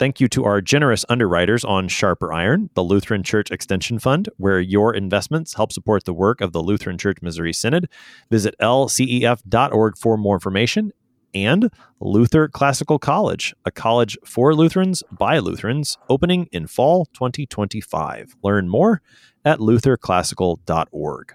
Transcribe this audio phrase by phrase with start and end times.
[0.00, 4.58] Thank you to our generous underwriters on Sharper Iron, the Lutheran Church Extension Fund, where
[4.58, 7.86] your investments help support the work of the Lutheran Church Missouri Synod.
[8.30, 10.94] Visit lcef.org for more information.
[11.34, 11.68] And
[12.00, 18.36] Luther Classical College, a college for Lutherans by Lutherans, opening in fall 2025.
[18.42, 19.02] Learn more
[19.44, 21.34] at lutherclassical.org.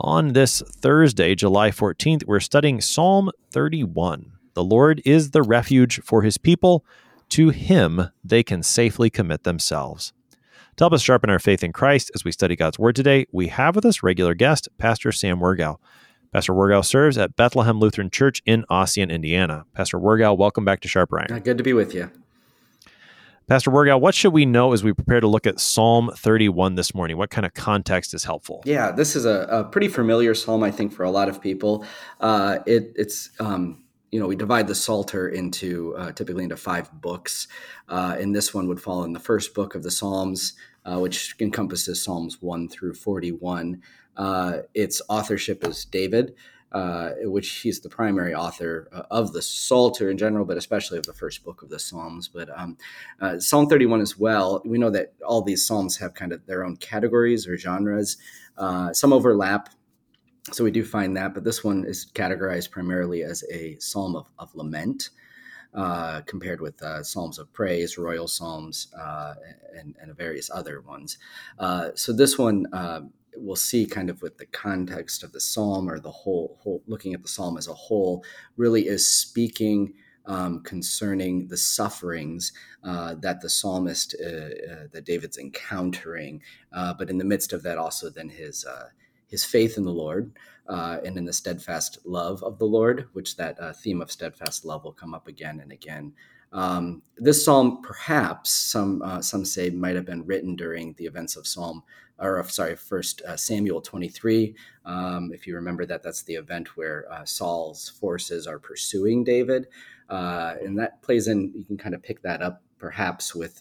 [0.00, 4.32] On this Thursday, July 14th, we're studying Psalm 31.
[4.52, 6.84] The Lord is the refuge for his people
[7.30, 10.12] to him they can safely commit themselves.
[10.76, 13.48] To help us sharpen our faith in Christ as we study God's Word today, we
[13.48, 15.76] have with us regular guest, Pastor Sam Wirgau.
[16.32, 19.64] Pastor Wirgau serves at Bethlehem Lutheran Church in Ossian, Indiana.
[19.72, 21.40] Pastor Wirgau, welcome back to Sharp Iron.
[21.40, 22.10] Good to be with you.
[23.46, 26.94] Pastor Wirgau, what should we know as we prepare to look at Psalm 31 this
[26.94, 27.16] morning?
[27.16, 28.60] What kind of context is helpful?
[28.66, 31.86] Yeah, this is a, a pretty familiar psalm, I think, for a lot of people.
[32.20, 33.84] Uh, it, it's um,
[34.16, 37.48] you know, we divide the Psalter into uh, typically into five books,
[37.90, 40.54] uh, and this one would fall in the first book of the Psalms,
[40.86, 43.82] uh, which encompasses Psalms one through forty-one.
[44.16, 46.34] Uh, its authorship is David,
[46.72, 51.04] uh, which he's the primary author uh, of the Psalter in general, but especially of
[51.04, 52.26] the first book of the Psalms.
[52.26, 52.78] But um,
[53.38, 54.62] Psalm thirty-one as well.
[54.64, 58.16] We know that all these psalms have kind of their own categories or genres.
[58.92, 59.68] some overlap
[60.52, 64.26] so we do find that, but this one is categorized primarily as a psalm of,
[64.38, 65.10] of lament.
[65.74, 69.34] Uh, compared with uh, psalms of praise, royal psalms, uh,
[69.76, 71.18] and, and, various other ones.
[71.58, 73.02] Uh, so this one uh,
[73.36, 77.12] we'll see kind of with the context of the psalm or the whole, whole looking
[77.12, 78.24] at the psalm as a whole,
[78.56, 79.92] really is speaking
[80.24, 82.52] um, concerning the sufferings
[82.82, 86.40] uh, that the psalmist, that David's encountering,
[86.72, 88.64] but in the midst of that, also then his
[89.26, 90.32] his faith in the Lord
[90.68, 94.64] uh, and in the steadfast love of the Lord, which that uh, theme of steadfast
[94.64, 96.12] love will come up again and again.
[96.52, 101.36] Um, this psalm, perhaps some uh, some say, might have been written during the events
[101.36, 101.82] of Psalm,
[102.18, 104.54] or sorry, First uh, Samuel twenty three.
[104.84, 109.66] Um, if you remember that, that's the event where uh, Saul's forces are pursuing David,
[110.08, 111.52] uh, and that plays in.
[111.54, 113.60] You can kind of pick that up, perhaps with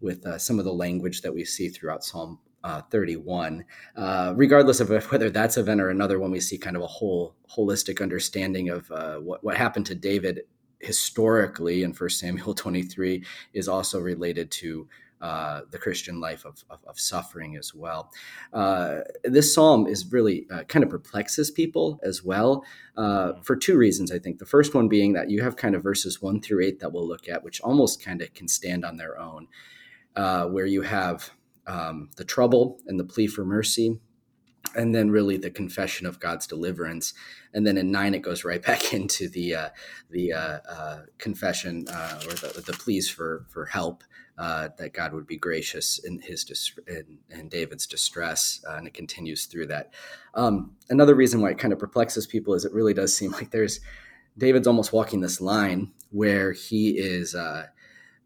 [0.00, 3.64] with some of the language that we see throughout Psalm uh, 31.
[3.94, 6.86] Uh, regardless of whether that's a event or another one, we see kind of a
[6.86, 10.40] whole holistic understanding of uh, what, what happened to David
[10.80, 14.88] historically in 1 Samuel 23 is also related to
[15.20, 18.12] uh, the Christian life of, of, of suffering as well.
[18.52, 22.62] Uh, this psalm is really uh, kind of perplexes people as well
[22.98, 24.38] uh, for two reasons, I think.
[24.38, 27.08] The first one being that you have kind of verses one through eight that we'll
[27.08, 29.48] look at, which almost kind of can stand on their own,
[30.14, 31.30] uh, where you have
[31.66, 33.98] um, the trouble and the plea for mercy,
[34.74, 37.14] and then really the confession of God's deliverance.
[37.52, 39.68] And then in nine, it goes right back into the uh,
[40.10, 44.04] the uh, uh, confession uh, or the, the pleas for for help.
[44.36, 48.84] Uh, that God would be gracious in his dis- in, in David's distress, uh, and
[48.84, 49.94] it continues through that.
[50.34, 53.52] Um, another reason why it kind of perplexes people is it really does seem like
[53.52, 53.78] there's
[54.36, 57.36] David's almost walking this line where he is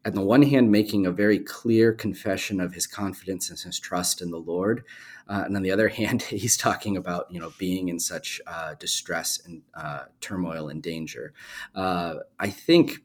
[0.04, 4.22] on the one hand, making a very clear confession of his confidence and his trust
[4.22, 4.84] in the Lord,
[5.28, 8.74] uh, and on the other hand, he's talking about you know being in such uh,
[8.78, 11.32] distress and uh, turmoil and danger.
[11.74, 13.02] Uh, I think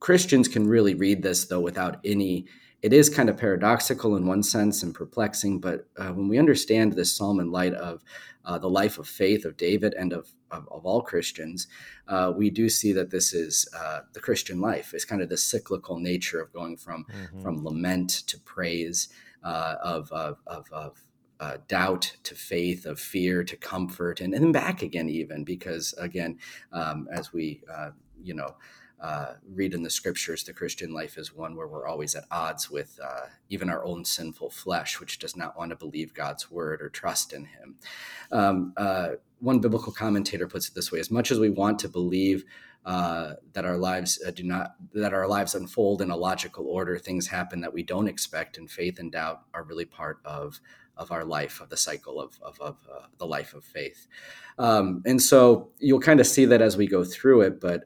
[0.00, 2.46] Christians can really read this though without any.
[2.80, 6.92] It is kind of paradoxical in one sense and perplexing, but uh, when we understand
[6.92, 8.04] this psalm in light of
[8.44, 11.66] uh, the life of faith of David and of of, of all Christians,
[12.08, 14.94] uh, we do see that this is uh, the Christian life.
[14.94, 17.42] It's kind of the cyclical nature of going from mm-hmm.
[17.42, 19.08] from lament to praise,
[19.42, 21.04] uh, of of, of, of
[21.40, 25.94] uh, doubt to faith, of fear to comfort, and, and then back again, even because
[25.98, 26.38] again,
[26.72, 27.90] um, as we uh,
[28.22, 28.56] you know
[29.00, 32.68] uh, read in the scriptures, the Christian life is one where we're always at odds
[32.68, 36.82] with uh, even our own sinful flesh, which does not want to believe God's word
[36.82, 37.76] or trust in Him.
[38.32, 39.10] Um, uh,
[39.40, 42.44] one biblical commentator puts it this way: as much as we want to believe
[42.84, 46.98] uh, that our lives uh, do not that our lives unfold in a logical order,
[46.98, 50.60] things happen that we don't expect, and faith and doubt are really part of
[50.96, 54.08] of our life, of the cycle of, of, of uh, the life of faith.
[54.58, 57.84] Um, and so you'll kind of see that as we go through it, but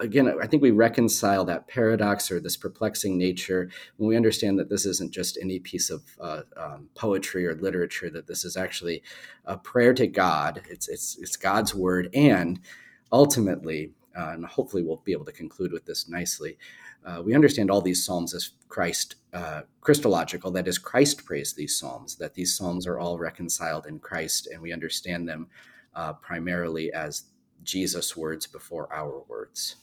[0.00, 4.68] again, I think we reconcile that paradox or this perplexing nature when we understand that
[4.68, 9.02] this isn't just any piece of uh, um, poetry or literature; that this is actually
[9.44, 10.62] a prayer to God.
[10.68, 12.60] It's it's it's God's word, and
[13.10, 16.58] ultimately, uh, and hopefully, we'll be able to conclude with this nicely.
[17.04, 20.50] Uh, we understand all these psalms as Christ uh, Christological.
[20.50, 22.16] That is, Christ praised these psalms.
[22.16, 25.48] That these psalms are all reconciled in Christ, and we understand them
[25.94, 27.24] uh, primarily as
[27.64, 29.76] Jesus' words before our words.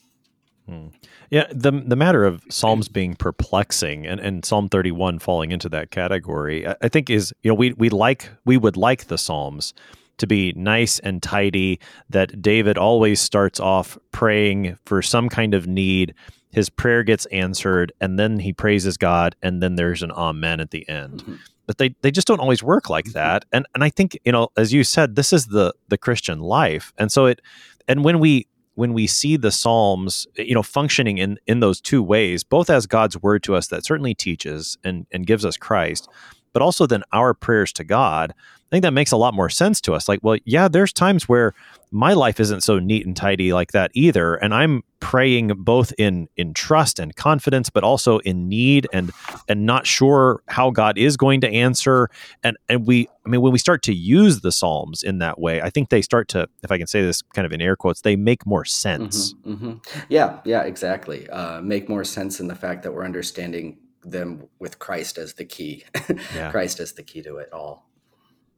[0.68, 0.88] Hmm.
[1.32, 5.90] Yeah, the the matter of Psalms being perplexing and, and Psalm 31 falling into that
[5.90, 9.74] category, I, I think is you know we we like we would like the Psalms
[10.18, 11.80] to be nice and tidy.
[12.10, 16.14] That David always starts off praying for some kind of need.
[16.52, 20.72] His prayer gets answered, and then he praises God, and then there's an Amen at
[20.72, 21.24] the end.
[21.24, 21.36] Mm-hmm
[21.70, 23.14] but they, they just don't always work like mm-hmm.
[23.14, 23.46] that.
[23.52, 26.92] And and I think you know, as you said, this is the the Christian life,
[26.98, 27.42] and so it
[27.88, 32.02] and when we when we see the psalms you know functioning in in those two
[32.02, 36.08] ways both as god's word to us that certainly teaches and and gives us christ
[36.54, 38.34] but also then our prayers to god
[38.72, 40.08] I think that makes a lot more sense to us.
[40.08, 41.54] Like, well, yeah, there's times where
[41.92, 46.28] my life isn't so neat and tidy like that either, and I'm praying both in
[46.38, 49.12] in trust and confidence, but also in need and
[49.48, 52.10] and not sure how God is going to answer.
[52.44, 55.62] And and we, I mean, when we start to use the Psalms in that way,
[55.62, 58.02] I think they start to, if I can say this kind of in air quotes,
[58.02, 59.34] they make more sense.
[59.34, 60.04] Mm-hmm, mm-hmm.
[60.10, 61.28] Yeah, yeah, exactly.
[61.30, 65.46] Uh, make more sense in the fact that we're understanding them with Christ as the
[65.46, 65.86] key.
[66.36, 66.52] Yeah.
[66.52, 67.89] Christ as the key to it all.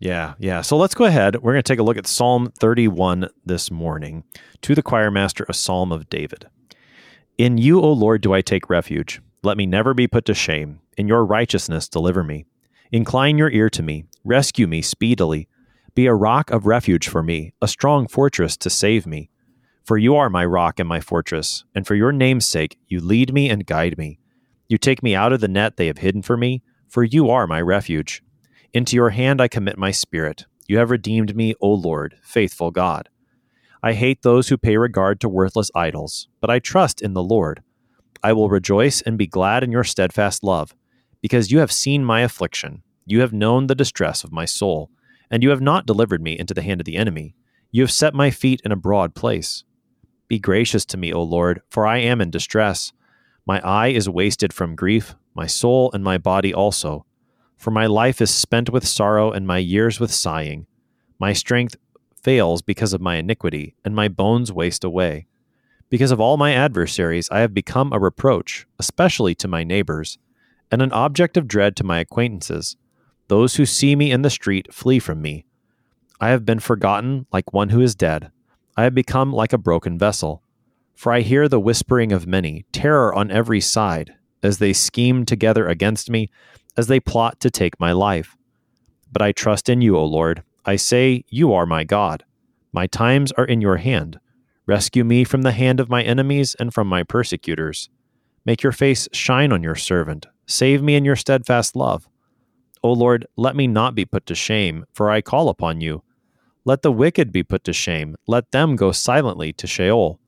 [0.02, 0.62] Yeah, yeah.
[0.62, 1.36] So let's go ahead.
[1.36, 4.24] We're going to take a look at Psalm 31 this morning.
[4.64, 6.48] To the choir master, a psalm of David.
[7.38, 9.22] In you, O Lord, do I take refuge.
[9.44, 10.80] Let me never be put to shame.
[10.98, 12.46] In your righteousness, deliver me.
[12.92, 14.06] Incline your ear to me.
[14.24, 15.48] Rescue me speedily.
[15.94, 19.30] Be a rock of refuge for me, a strong fortress to save me.
[19.86, 23.32] For you are my rock and my fortress, and for your name's sake, you lead
[23.34, 24.18] me and guide me.
[24.68, 27.46] You take me out of the net they have hidden for me, for you are
[27.46, 28.24] my refuge.
[28.74, 30.46] Into your hand I commit my spirit.
[30.68, 33.10] You have redeemed me, O Lord, faithful God.
[33.84, 37.64] I hate those who pay regard to worthless idols, but I trust in the Lord.
[38.24, 40.74] I will rejoice and be glad in your steadfast love,
[41.22, 42.84] because you have seen my affliction.
[43.06, 44.90] You have known the distress of my soul,
[45.30, 47.36] and you have not delivered me into the hand of the enemy.
[47.72, 49.66] You have set my feet in a broad place.
[50.30, 52.94] Be gracious to me, O Lord, for I am in distress.
[53.46, 57.06] My eye is wasted from grief, my soul and my body also.
[57.62, 60.66] For my life is spent with sorrow and my years with sighing.
[61.20, 61.76] My strength
[62.20, 65.28] fails because of my iniquity, and my bones waste away.
[65.88, 70.18] Because of all my adversaries, I have become a reproach, especially to my neighbors,
[70.72, 72.78] and an object of dread to my acquaintances.
[73.28, 75.46] Those who see me in the street flee from me.
[76.20, 78.32] I have been forgotten like one who is dead.
[78.76, 80.42] I have become like a broken vessel.
[80.96, 85.68] For I hear the whispering of many, terror on every side, as they scheme together
[85.68, 86.32] against me
[86.78, 88.36] as they plot to take my life.
[89.12, 90.44] But I trust in you, O Lord.
[90.66, 92.24] I say, You are my God.
[92.72, 94.20] My times are in your hand.
[94.66, 97.90] Rescue me from the hand of my enemies and from my persecutors.
[98.46, 100.28] Make your face shine on your servant.
[100.46, 102.08] Save me in your steadfast love.
[102.84, 106.04] O Lord, let me not be put to shame, for I call upon you.
[106.64, 108.16] Let the wicked be put to shame.
[108.28, 110.20] Let them go silently to Sheol.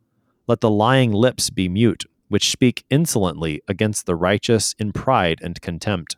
[0.47, 5.61] Let the lying lips be mute, which speak insolently against the righteous in pride and
[5.61, 6.15] contempt.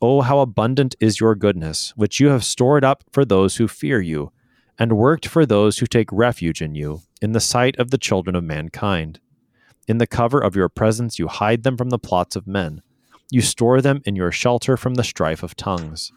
[0.00, 4.00] Oh, how abundant is your goodness, which you have stored up for those who fear
[4.00, 4.32] you,
[4.78, 8.36] and worked for those who take refuge in you, in the sight of the children
[8.36, 9.18] of mankind.
[9.88, 12.82] In the cover of your presence you hide them from the plots of men.
[13.30, 16.12] You store them in your shelter from the strife of tongues.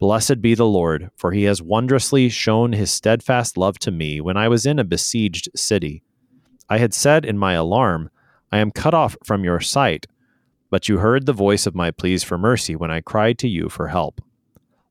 [0.00, 4.36] Blessed be the Lord, for he has wondrously shown his steadfast love to me when
[4.36, 6.02] I was in a besieged city.
[6.68, 8.10] I had said in my alarm,
[8.50, 10.06] I am cut off from your sight.
[10.74, 13.68] But you heard the voice of my pleas for mercy when I cried to you
[13.68, 14.20] for help.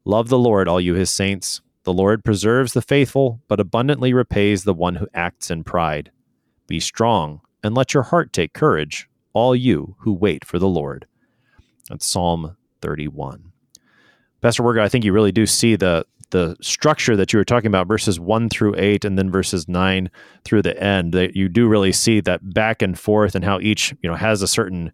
[0.06, 1.60] Love the Lord, all you his saints.
[1.84, 6.10] The Lord preserves the faithful, but abundantly repays the one who acts in pride.
[6.68, 11.06] Be strong, and let your heart take courage, all you who wait for the Lord.
[11.90, 13.52] That's Psalm 31.
[14.40, 17.68] Pastor Wirgau, I think you really do see the the structure that you were talking
[17.68, 20.10] about, verses one through eight, and then verses nine
[20.46, 21.12] through the end.
[21.12, 24.42] That you do really see that back and forth, and how each you know has
[24.42, 24.94] a certain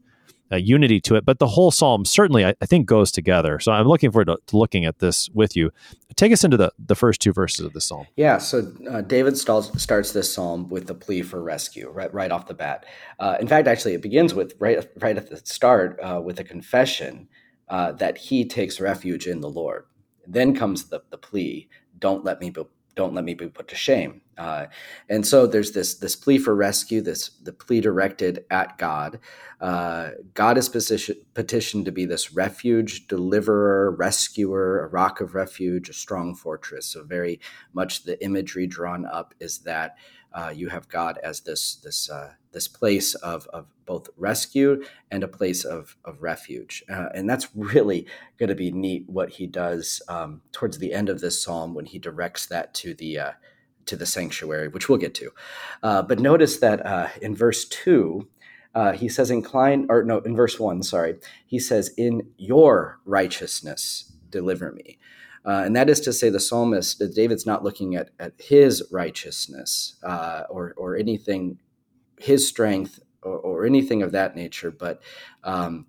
[0.52, 1.26] uh, unity to it.
[1.26, 3.60] But the whole psalm certainly, I, I think, goes together.
[3.60, 5.72] So I'm looking forward to, looking at this with you.
[6.16, 8.08] Take us into the, the first two verses of the psalm.
[8.16, 8.38] Yeah.
[8.40, 12.54] So uh, David starts this psalm with the plea for rescue right, right off the
[12.54, 12.86] bat.
[13.20, 16.44] Uh, in fact, actually, it begins with right, right at the start uh, with a
[16.44, 17.28] confession
[17.70, 19.86] uh, that he takes refuge in the Lord.
[20.28, 22.64] Then comes the, the plea don't let me be
[23.00, 24.20] don't let me be put to shame.
[24.38, 24.66] Uh,
[25.08, 29.20] and so there's this this plea for rescue, this the plea directed at God.
[29.62, 35.88] Uh, God is position, petitioned to be this refuge, deliverer, rescuer, a rock of refuge,
[35.88, 36.88] a strong fortress.
[36.88, 37.40] So very
[37.72, 39.96] much the imagery drawn up is that
[40.34, 45.24] uh, you have God as this this uh, this place of, of both rescue and
[45.24, 46.84] a place of, of refuge.
[46.90, 48.06] Uh, and that's really
[48.38, 51.86] going to be neat what he does um, towards the end of this psalm when
[51.86, 53.32] he directs that to the uh,
[53.86, 55.32] to the sanctuary, which we'll get to.
[55.82, 58.28] Uh, but notice that uh, in verse two,
[58.76, 61.16] uh, he says, "Incline," or no, in verse one, sorry,
[61.48, 65.00] he says, "In your righteousness, deliver me."
[65.46, 69.96] Uh, and that is to say, the psalmist, David's not looking at, at his righteousness
[70.04, 71.58] uh, or, or anything,
[72.20, 75.02] his strength or, or, anything of that nature, but
[75.44, 75.86] um,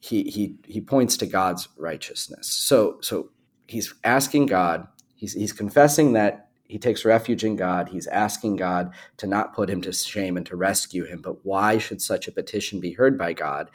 [0.00, 2.48] he, he, he points to God's righteousness.
[2.48, 3.30] So, so
[3.68, 7.90] he's asking God, he's, he's confessing that he takes refuge in God.
[7.90, 11.20] He's asking God to not put him to shame and to rescue him.
[11.20, 13.70] But why should such a petition be heard by God?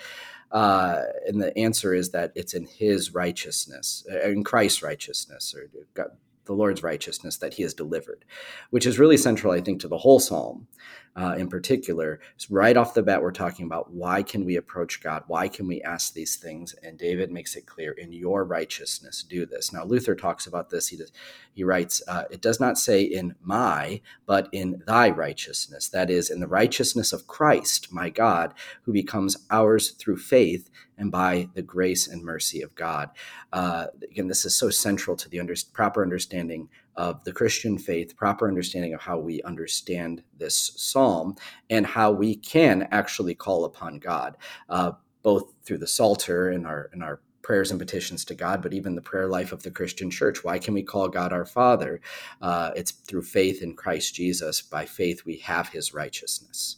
[0.51, 5.69] Uh, and the answer is that it's in his righteousness, uh, in Christ's righteousness, or
[5.93, 6.07] God,
[6.45, 8.25] the Lord's righteousness that he has delivered,
[8.71, 10.67] which is really central, I think, to the whole psalm
[11.17, 12.19] uh, in particular.
[12.49, 15.23] Right off the bat, we're talking about why can we approach God?
[15.27, 16.75] Why can we ask these things?
[16.83, 19.73] And David makes it clear in your righteousness, do this.
[19.73, 20.89] Now, Luther talks about this.
[20.89, 21.11] He, does,
[21.53, 25.89] he writes, uh, it does not say in my, but in thy righteousness.
[25.89, 30.69] That is, in the righteousness of Christ, my God, who becomes ours through faith
[30.99, 33.09] and by the grace and mercy of God.
[33.51, 38.17] Uh, again, this is so central to the under, proper understanding of the Christian faith,
[38.17, 41.35] proper understanding of how we understand this psalm,
[41.69, 44.35] and how we can actually call upon God,
[44.69, 44.91] uh,
[45.23, 48.93] both through the Psalter and our in our prayers and petitions to God, but even
[48.95, 50.43] the prayer life of the Christian church.
[50.43, 52.01] Why can we call God our Father?
[52.41, 54.61] Uh, it's through faith in Christ Jesus.
[54.61, 56.77] By faith, we have His righteousness.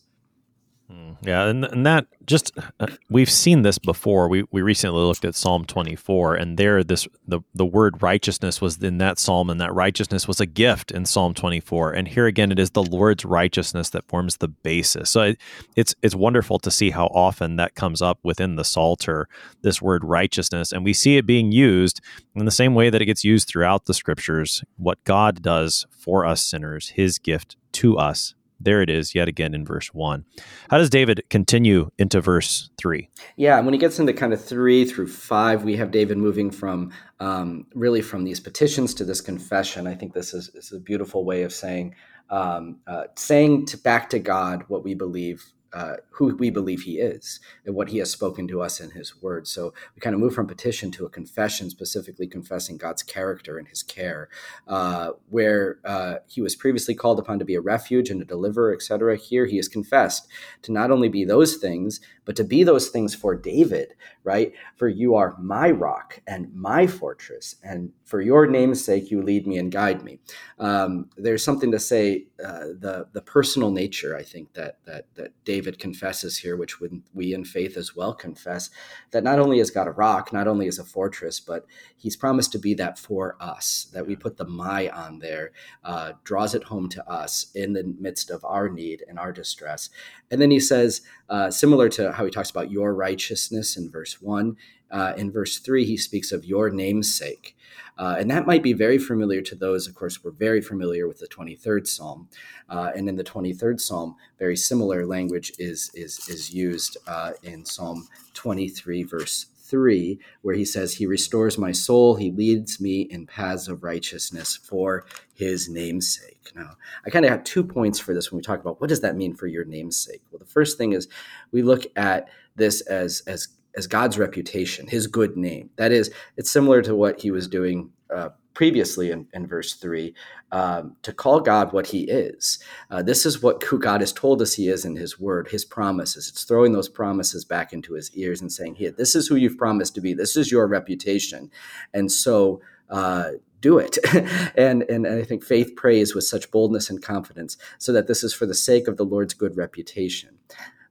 [1.21, 4.27] Yeah, and, and that just uh, we've seen this before.
[4.27, 8.77] We we recently looked at Psalm 24 and there this the the word righteousness was
[8.77, 11.91] in that psalm and that righteousness was a gift in Psalm 24.
[11.91, 15.09] And here again it is the Lord's righteousness that forms the basis.
[15.09, 15.37] So it,
[15.75, 19.27] it's it's wonderful to see how often that comes up within the Psalter
[19.61, 22.01] this word righteousness and we see it being used
[22.35, 26.25] in the same way that it gets used throughout the scriptures what God does for
[26.25, 30.25] us sinners, his gift to us there it is yet again in verse 1.
[30.69, 33.09] How does David continue into verse 3?
[33.37, 36.91] Yeah, when he gets into kind of 3 through 5, we have David moving from
[37.19, 39.87] um, really from these petitions to this confession.
[39.87, 41.95] I think this is, is a beautiful way of saying,
[42.29, 46.99] um, uh, saying to, back to God what we believe uh, who we believe he
[46.99, 49.47] is and what he has spoken to us in his word.
[49.47, 53.67] So we kind of move from petition to a confession, specifically confessing God's character and
[53.67, 54.29] his care,
[54.67, 58.73] uh, where uh, he was previously called upon to be a refuge and a deliverer,
[58.73, 59.17] etc.
[59.17, 60.27] Here he is confessed
[60.63, 61.99] to not only be those things,
[62.29, 64.53] but to be those things for David, right?
[64.75, 69.47] For you are my rock and my fortress, and for your name's sake, you lead
[69.47, 70.19] me and guide me.
[70.59, 75.31] Um, there's something to say uh, the the personal nature, I think that that that
[75.43, 78.69] David confesses here, which we in faith as well confess,
[79.09, 81.65] that not only is God a rock, not only is a fortress, but
[81.97, 83.87] He's promised to be that for us.
[83.91, 85.51] That we put the my on there,
[85.83, 89.89] uh, draws it home to us in the midst of our need and our distress.
[90.29, 94.21] And then He says, uh, similar to how he talks about your righteousness in verse
[94.21, 94.57] 1.
[94.91, 97.55] Uh, in verse 3, he speaks of your namesake.
[97.97, 101.19] Uh, and that might be very familiar to those, of course, we're very familiar with
[101.19, 102.29] the 23rd Psalm.
[102.69, 107.65] Uh, and in the 23rd Psalm, very similar language is, is, is used uh, in
[107.65, 113.27] Psalm 23, verse 3, where he says, He restores my soul, He leads me in
[113.27, 116.51] paths of righteousness for His namesake.
[116.55, 116.71] Now,
[117.05, 119.15] I kind of have two points for this when we talk about what does that
[119.15, 120.21] mean for your namesake?
[120.31, 121.07] Well, the first thing is
[121.51, 123.47] we look at this as, as,
[123.77, 125.69] as God's reputation, His good name.
[125.75, 130.13] That is, it's similar to what He was doing uh, previously in, in verse 3
[130.51, 132.59] um, to call God what he is.
[132.91, 135.63] Uh, this is what who God has told us he is in his word, his
[135.63, 136.27] promises.
[136.27, 139.57] It's throwing those promises back into his ears and saying, Here, this is who you've
[139.57, 140.13] promised to be.
[140.13, 141.49] This is your reputation.
[141.93, 143.97] And so uh, do it.
[144.57, 148.33] and, and I think faith prays with such boldness and confidence so that this is
[148.33, 150.37] for the sake of the Lord's good reputation.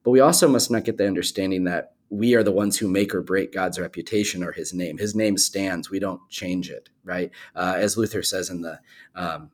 [0.04, 3.14] But we also must not get the understanding that we are the ones who make
[3.14, 4.98] or break God's reputation or His name.
[4.98, 7.30] His name stands; we don't change it, right?
[7.54, 8.78] Uh, as Luther says in the
[9.14, 9.50] um,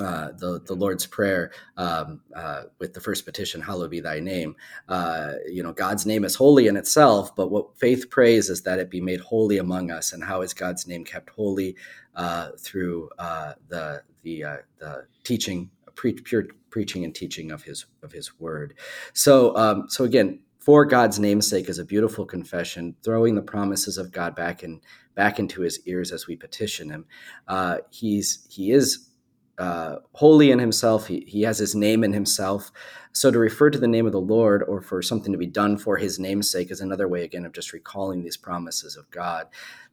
[0.00, 4.56] uh, the the Lord's Prayer um, uh, with the first petition, "Hallowed be Thy name."
[4.88, 8.78] Uh, you know, God's name is holy in itself, but what faith prays is that
[8.78, 10.12] it be made holy among us.
[10.12, 11.76] And how is God's name kept holy
[12.14, 14.44] uh, through uh, the the
[14.78, 18.74] the teaching, pre- pure preaching and teaching of his of his word.
[19.12, 24.12] So um, so again, for God's namesake is a beautiful confession, throwing the promises of
[24.12, 24.80] God back in
[25.16, 27.04] back into his ears as we petition him.
[27.48, 29.10] Uh, he's he is
[29.58, 31.06] uh, holy in himself.
[31.06, 32.70] He, he has his name in himself.
[33.12, 35.76] So to refer to the name of the Lord or for something to be done
[35.76, 39.48] for his namesake is another way, again, of just recalling these promises of God.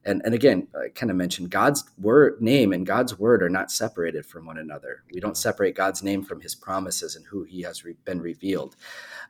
[0.06, 3.70] And, and again, I kind of mentioned God's word name and God's word are not
[3.70, 5.04] separated from one another.
[5.14, 8.78] We don't separate God's name from his promises and who he has re- been revealed.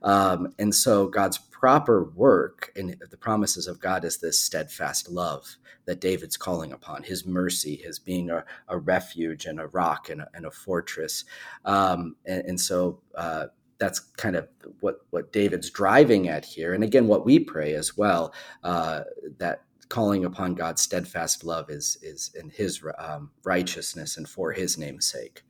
[0.03, 5.57] Um, and so God's proper work in the promises of God is this steadfast love
[5.83, 10.21] that David's calling upon, his mercy, his being a, a refuge and a rock and
[10.21, 11.25] a, and a fortress.
[11.65, 13.47] Um, and, and, so uh,
[13.77, 14.47] that's kind of
[14.79, 16.73] what, what David's driving at here.
[16.73, 19.01] And again, what we pray as well, uh,
[19.39, 24.77] that calling upon God's steadfast love is, is in his um, righteousness and for his
[24.77, 25.41] name's sake.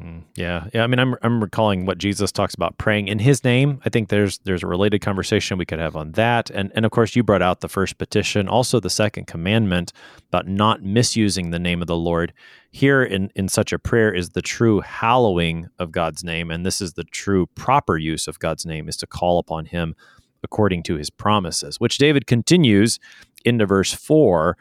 [0.00, 0.20] Hmm.
[0.34, 0.82] Yeah, yeah.
[0.82, 3.80] I mean, I'm I'm recalling what Jesus talks about praying in His name.
[3.84, 6.90] I think there's there's a related conversation we could have on that, and and of
[6.90, 9.92] course you brought out the first petition, also the second commandment
[10.28, 12.32] about not misusing the name of the Lord.
[12.72, 16.80] Here in in such a prayer is the true hallowing of God's name, and this
[16.80, 19.94] is the true proper use of God's name is to call upon Him
[20.42, 22.98] according to His promises, which David continues
[23.44, 24.56] into verse 4.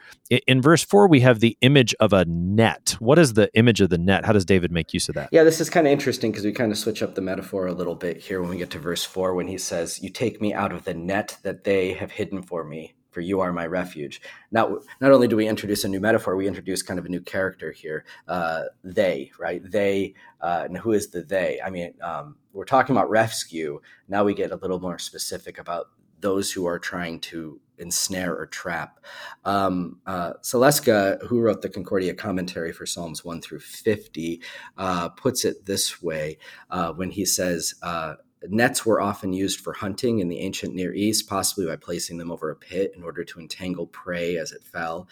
[0.47, 2.95] In verse 4, we have the image of a net.
[2.99, 4.25] What is the image of the net?
[4.25, 5.29] How does David make use of that?
[5.31, 7.73] Yeah, this is kind of interesting because we kind of switch up the metaphor a
[7.73, 10.53] little bit here when we get to verse 4 when he says, You take me
[10.53, 12.93] out of the net that they have hidden for me.
[13.11, 14.23] For you are my refuge.
[14.51, 17.21] Now, not only do we introduce a new metaphor, we introduce kind of a new
[17.21, 18.05] character here.
[18.27, 19.61] Uh, they, right?
[19.63, 21.59] They, uh, and who is the they?
[21.63, 23.81] I mean, um, we're talking about rescue.
[24.07, 25.89] Now we get a little more specific about
[26.21, 28.99] those who are trying to ensnare or trap.
[29.45, 34.41] Um, uh, Saleska, who wrote the Concordia commentary for Psalms 1 through 50,
[34.77, 36.37] uh, puts it this way
[36.69, 38.15] uh, when he says, uh,
[38.49, 42.31] Nets were often used for hunting in the ancient Near East, possibly by placing them
[42.31, 45.07] over a pit in order to entangle prey as it fell.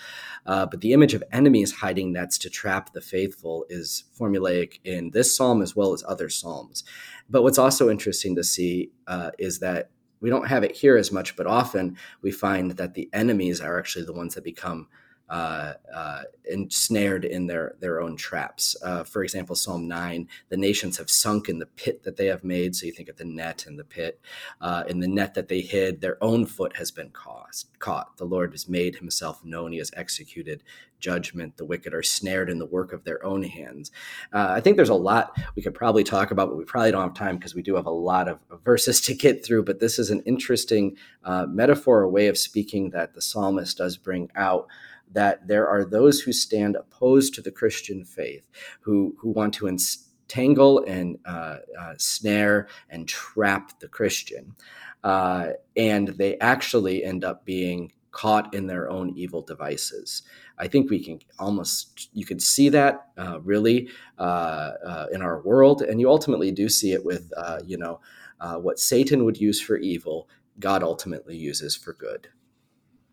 [0.45, 5.11] Uh, but the image of enemies hiding nets to trap the faithful is formulaic in
[5.11, 6.83] this psalm as well as other psalms.
[7.29, 11.11] But what's also interesting to see uh, is that we don't have it here as
[11.11, 14.87] much, but often we find that the enemies are actually the ones that become
[15.31, 18.75] uh, uh, ensnared in their their own traps.
[18.83, 22.43] Uh, for example, Psalm nine: the nations have sunk in the pit that they have
[22.43, 22.75] made.
[22.75, 24.19] So you think of the net and the pit.
[24.59, 27.63] Uh, in the net that they hid, their own foot has been caught.
[27.79, 28.17] Caught.
[28.17, 29.71] The Lord has made Himself known.
[29.71, 30.63] He has executed
[30.99, 31.55] judgment.
[31.55, 33.91] The wicked are snared in the work of their own hands.
[34.33, 37.01] Uh, I think there's a lot we could probably talk about, but we probably don't
[37.01, 39.63] have time because we do have a lot of verses to get through.
[39.63, 43.95] But this is an interesting uh, metaphor, a way of speaking that the psalmist does
[43.95, 44.67] bring out
[45.11, 48.47] that there are those who stand opposed to the Christian faith,
[48.81, 54.55] who, who want to entangle and uh, uh, snare and trap the Christian.
[55.03, 60.21] Uh, and they actually end up being caught in their own evil devices.
[60.57, 65.41] I think we can almost you can see that uh, really uh, uh, in our
[65.41, 67.99] world, and you ultimately do see it with uh, you know
[68.39, 72.27] uh, what Satan would use for evil, God ultimately uses for good.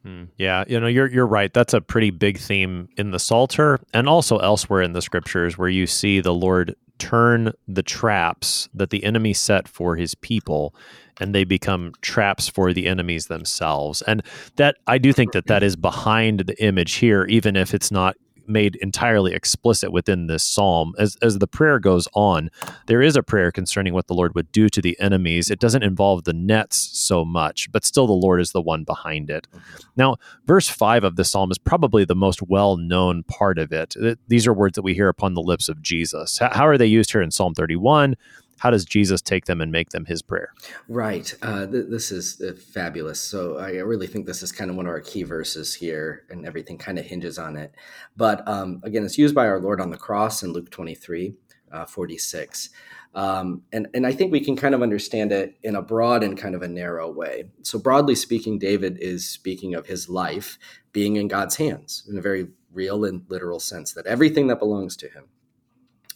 [0.07, 1.53] Mm, yeah, you know, you're you're right.
[1.53, 5.69] That's a pretty big theme in the Psalter and also elsewhere in the scriptures where
[5.69, 10.75] you see the Lord turn the traps that the enemy set for his people
[11.21, 14.03] and they become traps for the enemies themselves.
[14.03, 14.23] And
[14.57, 18.17] that I do think that that is behind the image here even if it's not
[18.49, 20.95] made entirely explicit within this psalm.
[20.99, 22.51] As, as the prayer goes on,
[22.87, 25.51] there is a prayer concerning what the Lord would do to the enemies.
[25.51, 29.31] It doesn't involve the nets so much, but still the Lord is the one behind
[29.31, 29.47] it.
[29.55, 29.77] Mm-hmm.
[29.97, 33.95] Now, verse 5 of the psalm is probably the most well known part of it.
[34.29, 36.39] These are words that we hear upon the lips of Jesus.
[36.39, 38.17] How are they used here in Psalm 31?
[38.59, 40.53] How does Jesus take them and make them his prayer?
[40.89, 41.35] Right.
[41.43, 43.21] Uh, th- this is uh, fabulous.
[43.21, 46.45] So I really think this is kind of one of our key verses here, and
[46.47, 47.75] everything kind of hinges on it.
[48.17, 51.35] But um, again, it's used by our Lord on the cross in Luke 23,
[51.73, 52.71] uh, 46.
[53.15, 56.37] Um, and, and I think we can kind of understand it in a broad and
[56.37, 57.51] kind of a narrow way.
[57.63, 60.59] So, broadly speaking, David is speaking of his life
[60.93, 64.97] being in God's hands in a very real and literal sense, that everything that belongs
[64.99, 65.25] to him.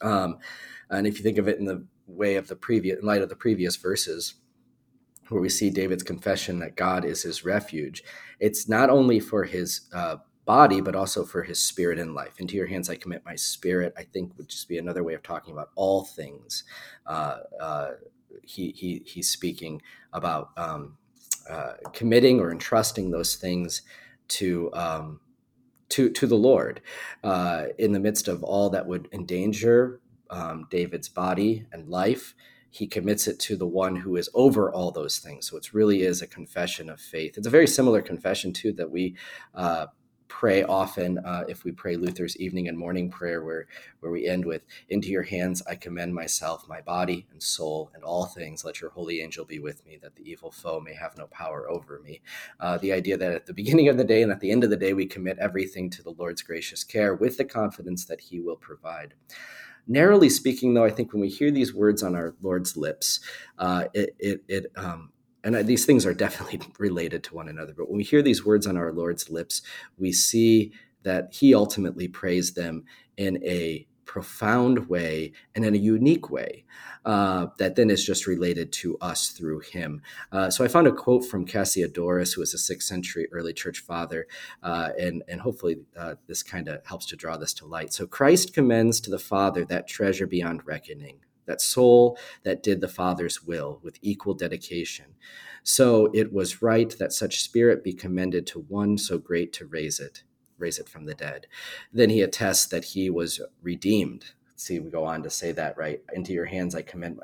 [0.00, 0.38] Um,
[0.90, 3.29] and if you think of it in the way of the previous, in light of
[3.29, 4.35] the previous verses,
[5.29, 8.03] where we see David's confession that God is his refuge,
[8.41, 12.41] it's not only for his uh, body, but also for his spirit and life.
[12.41, 15.23] Into your hands I commit my spirit, I think would just be another way of
[15.23, 16.65] talking about all things.
[17.07, 17.91] Uh, uh,
[18.43, 19.81] he, he, he's speaking
[20.12, 20.97] about um,
[21.49, 23.83] uh, committing or entrusting those things
[24.29, 25.21] to um,
[25.88, 26.81] to to the Lord
[27.23, 30.01] uh, in the midst of all that would endanger
[30.33, 32.35] um, David's body and life.
[32.71, 35.47] He commits it to the one who is over all those things.
[35.49, 37.37] So it really is a confession of faith.
[37.37, 39.14] It's a very similar confession too that we
[39.55, 39.87] uh,
[40.29, 43.66] pray often uh, if we pray Luther's evening and morning prayer, where
[44.01, 48.03] where we end with "Into your hands I commend myself, my body and soul, and
[48.03, 48.64] all things.
[48.64, 51.68] Let your holy angel be with me, that the evil foe may have no power
[51.68, 52.23] over me."
[52.59, 54.71] Uh, the idea that at the beginning of the day and at the end of
[54.71, 58.40] the day we commit everything to the Lord's gracious care, with the confidence that He
[58.40, 59.12] will provide.
[59.87, 63.21] Narrowly speaking, though, I think when we hear these words on our Lord's lips,
[63.59, 65.11] uh, it, it, it um,
[65.45, 68.66] and these things are definitely related to one another, but when we hear these words
[68.66, 69.62] on our Lord's lips,
[69.99, 72.85] we see that He ultimately prays them
[73.16, 76.65] in a profound way and in a unique way
[77.05, 80.03] uh, that then is just related to us through him.
[80.31, 83.81] Uh, so I found a quote from Cassiodorus, who was a sixth century early church
[83.81, 84.27] father,
[84.62, 87.93] uh, and, and hopefully uh, this kind of helps to draw this to light.
[87.93, 92.88] So Christ commends to the Father that treasure beyond reckoning, that soul that did the
[92.88, 95.07] Father's will with equal dedication.
[95.65, 100.01] So it was right that such spirit be commended to one so great to raise
[100.01, 100.25] it,
[100.62, 101.46] raise it from the dead.
[101.92, 104.27] Then he attests that he was redeemed.
[104.57, 106.01] See, we go on to say that, right?
[106.14, 107.14] Into your hands I commit,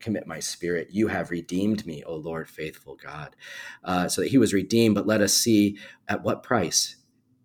[0.00, 0.88] commit my spirit.
[0.92, 3.34] You have redeemed me, O Lord, faithful God.
[3.82, 5.76] Uh, so that he was redeemed, but let us see
[6.08, 6.96] at what price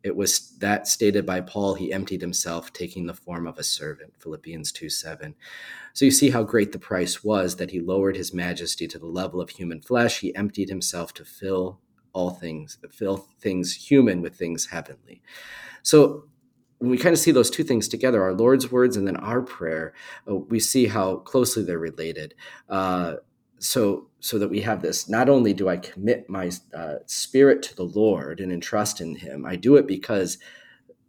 [0.03, 4.13] it was that stated by Paul, he emptied himself, taking the form of a servant,
[4.19, 5.35] Philippians 2 7.
[5.93, 9.07] So you see how great the price was that he lowered his majesty to the
[9.07, 10.19] level of human flesh.
[10.19, 11.81] He emptied himself to fill
[12.19, 15.21] all things, fill things human with things heavenly.
[15.83, 16.25] So
[16.79, 19.41] when we kind of see those two things together, our Lord's words and then our
[19.41, 19.93] prayer,
[20.29, 22.35] uh, we see how closely they're related.
[22.67, 23.15] Uh,
[23.59, 27.75] so so that we have this not only do i commit my uh, spirit to
[27.75, 30.37] the lord and entrust in him i do it because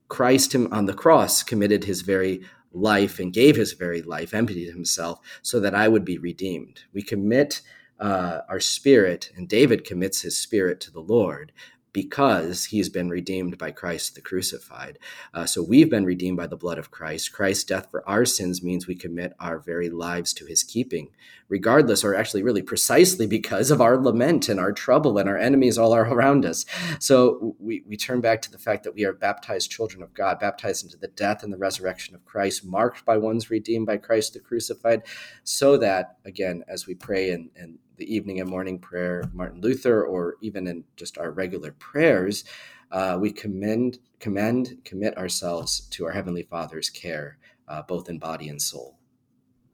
[0.08, 2.40] christ him on the cross committed his very
[2.72, 7.02] life and gave his very life emptied himself so that i would be redeemed we
[7.02, 7.62] commit
[8.00, 11.52] uh, our spirit and david commits his spirit to the lord
[11.92, 14.98] because he's been redeemed by Christ the crucified.
[15.34, 17.32] Uh, so we've been redeemed by the blood of Christ.
[17.32, 21.08] Christ's death for our sins means we commit our very lives to his keeping,
[21.48, 25.78] regardless, or actually, really precisely because of our lament and our trouble and our enemies
[25.78, 26.64] all around us.
[26.98, 30.38] So we, we turn back to the fact that we are baptized children of God,
[30.38, 34.34] baptized into the death and the resurrection of Christ, marked by ones redeemed by Christ
[34.34, 35.02] the crucified,
[35.42, 40.04] so that, again, as we pray and, and the evening and morning prayer, Martin Luther,
[40.04, 42.44] or even in just our regular prayers,
[42.90, 48.48] uh, we commend, commend, commit ourselves to our Heavenly Father's care, uh, both in body
[48.48, 48.98] and soul.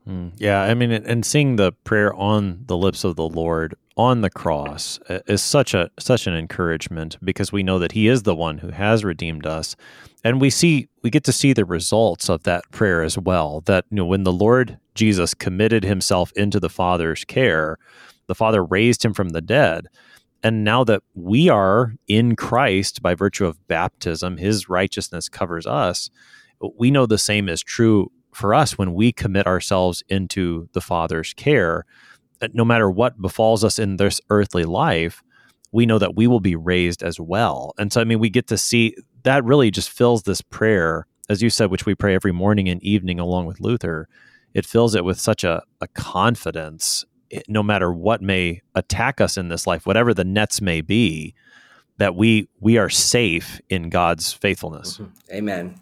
[0.06, 4.20] Mm, yeah, I mean, and seeing the prayer on the lips of the Lord on
[4.20, 8.34] the cross is such a such an encouragement because we know that He is the
[8.34, 9.74] one who has redeemed us,
[10.22, 13.62] and we see we get to see the results of that prayer as well.
[13.62, 17.76] That you know, when the Lord Jesus committed Himself into the Father's care,
[18.26, 19.88] the Father raised him from the dead.
[20.42, 26.10] And now that we are in Christ by virtue of baptism, his righteousness covers us.
[26.78, 31.32] We know the same is true for us when we commit ourselves into the Father's
[31.34, 31.84] care.
[32.52, 35.22] No matter what befalls us in this earthly life,
[35.72, 37.72] we know that we will be raised as well.
[37.78, 41.42] And so, I mean, we get to see that really just fills this prayer, as
[41.42, 44.08] you said, which we pray every morning and evening along with Luther.
[44.54, 47.04] It fills it with such a, a confidence
[47.48, 51.34] no matter what may attack us in this life, whatever the nets may be,
[51.98, 54.98] that we we are safe in God's faithfulness.
[54.98, 55.34] Mm-hmm.
[55.34, 55.80] Amen.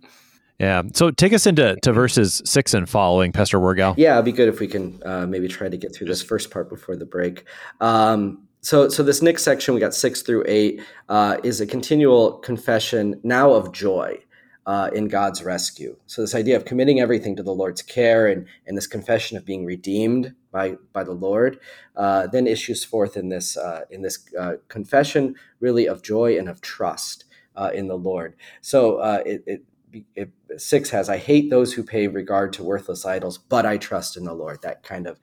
[0.58, 0.82] yeah.
[0.92, 3.94] So take us into to verses six and following, Pastor Wirgau.
[3.96, 6.50] Yeah, it'd be good if we can uh, maybe try to get through this first
[6.50, 7.44] part before the break.
[7.80, 10.80] Um, so, so this next section, we got six through eight,
[11.10, 14.18] uh, is a continual confession now of joy
[14.64, 15.96] uh, in God's rescue.
[16.06, 19.44] So this idea of committing everything to the Lord's care and, and this confession of
[19.44, 21.58] being redeemed by by the Lord,
[21.96, 26.48] uh, then issues forth in this uh, in this uh, confession really of joy and
[26.48, 27.24] of trust
[27.56, 28.36] uh, in the Lord.
[28.60, 29.62] So uh, it, it,
[30.14, 34.16] it, six has I hate those who pay regard to worthless idols, but I trust
[34.16, 34.62] in the Lord.
[34.62, 35.18] That kind of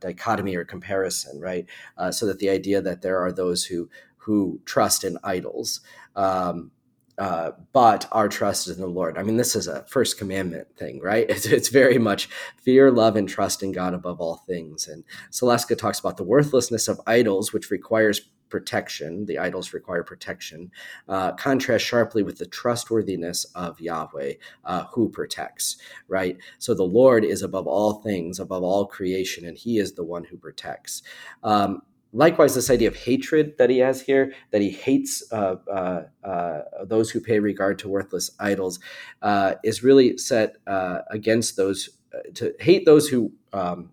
[0.00, 1.66] dichotomy or comparison, right?
[2.10, 5.80] so that the idea that there are those who who trust in idols.
[6.16, 6.70] Um,
[7.18, 9.18] uh, but our trust in the Lord.
[9.18, 11.26] I mean, this is a first commandment thing, right?
[11.34, 14.86] It's, it's very much fear, love, and trust in God above all things.
[14.86, 18.20] And Saleska talks about the worthlessness of idols, which requires
[18.54, 19.26] protection.
[19.26, 20.70] The idols require protection.
[21.08, 26.36] Uh, contrast sharply with the trustworthiness of Yahweh, uh, who protects, right?
[26.58, 30.22] So the Lord is above all things, above all creation, and He is the one
[30.22, 31.02] who protects.
[31.42, 31.82] Um,
[32.14, 36.60] likewise, this idea of hatred that he has here, that he hates uh, uh, uh,
[36.84, 38.78] those who pay regard to worthless idols,
[39.20, 41.90] uh, is really set uh, against those
[42.34, 43.90] to hate those who um,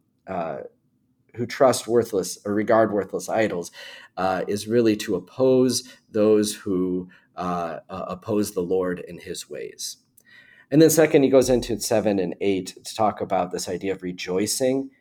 [1.35, 3.71] who trust worthless or regard worthless idols,
[4.47, 9.97] is really to oppose those who oppose the Lord in His ways.
[10.69, 14.03] And then, second, he goes into seven and eight to talk about this idea of
[14.03, 14.91] rejoicing.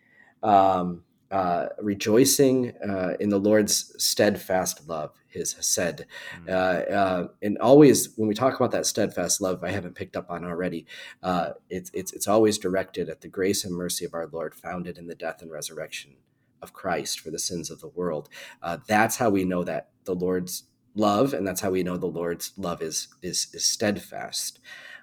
[0.42, 6.06] Um, uh, rejoicing uh, in the Lord's steadfast love, his said.
[6.34, 6.48] Mm-hmm.
[6.48, 10.30] Uh, uh, and always, when we talk about that steadfast love, I haven't picked up
[10.30, 10.86] on already,
[11.22, 14.98] uh, it's, it's, it's always directed at the grace and mercy of our Lord, founded
[14.98, 16.16] in the death and resurrection
[16.62, 18.28] of Christ for the sins of the world.
[18.62, 20.64] Uh, that's how we know that the Lord's
[20.94, 24.58] love, and that's how we know the Lord's love is, is, is steadfast.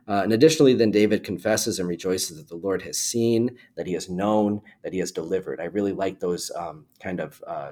[0.08, 3.94] Uh, and additionally, then David confesses and rejoices that the Lord has seen, that he
[3.94, 5.60] has known, that he has delivered.
[5.60, 7.72] I really like those um, kind of uh,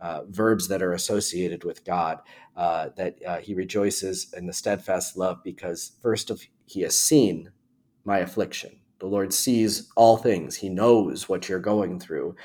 [0.00, 2.20] uh, verbs that are associated with God,
[2.56, 7.50] uh, that uh, he rejoices in the steadfast love because, first of he has seen
[8.04, 8.78] my affliction.
[8.98, 10.56] The Lord sees all things.
[10.56, 12.36] He knows what you're going through.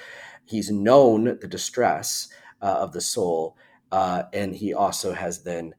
[0.45, 2.27] He's known the distress
[2.61, 3.55] uh, of the soul,
[3.91, 5.73] and he also has then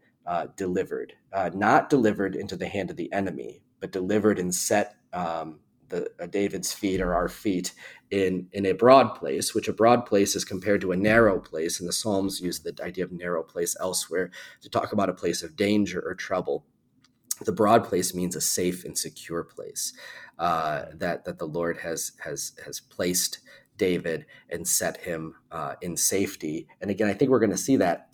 [0.56, 5.60] delivered, uh, not delivered into the hand of the enemy, but delivered and set um,
[5.88, 7.72] the uh, David's feet or our feet
[8.10, 11.78] in in a broad place, which a broad place is compared to a narrow place,
[11.78, 15.42] and the Psalms use the idea of narrow place elsewhere to talk about a place
[15.42, 16.64] of danger or trouble.
[17.44, 19.92] The broad place means a safe and secure place
[20.38, 23.38] uh, that that the Lord has has has placed
[23.76, 26.68] David and set him uh, in safety.
[26.80, 28.08] And again, I think we're going to see that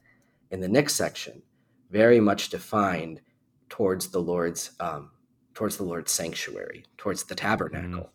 [0.51, 1.43] in the next section
[1.91, 3.21] very much defined
[3.69, 5.11] towards the Lord's um,
[5.55, 7.89] towards the Lord's sanctuary, towards the tabernacle.
[7.89, 8.09] Mm.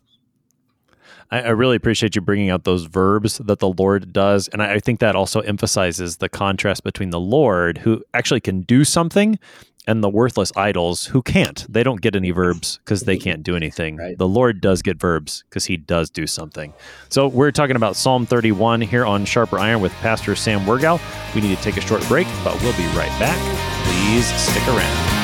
[1.30, 4.74] I, I, really appreciate you bringing out those verbs that the Lord does, and I,
[4.74, 9.38] I think that also emphasizes the contrast between the Lord, who actually can do something,
[9.86, 11.66] and the worthless idols who can't.
[11.68, 13.96] They don't get any verbs because they can't do anything.
[13.96, 14.16] Right.
[14.16, 16.72] The Lord does get verbs because he does do something.
[17.08, 21.00] So we're talking about Psalm 31 here on Sharper Iron with Pastor Sam Wirgau.
[21.34, 23.38] We need to take a short break, but we'll be right back.
[23.86, 25.23] Please stick around.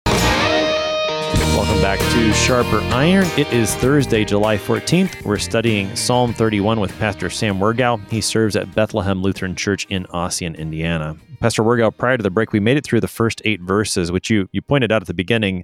[1.33, 3.27] Welcome back to Sharper Iron.
[3.37, 5.23] It is Thursday, July 14th.
[5.23, 8.05] We're studying Psalm 31 with Pastor Sam Wirgau.
[8.09, 11.15] He serves at Bethlehem Lutheran Church in Ossian, Indiana.
[11.39, 14.29] Pastor Wirgau, prior to the break, we made it through the first eight verses, which
[14.29, 15.63] you, you pointed out at the beginning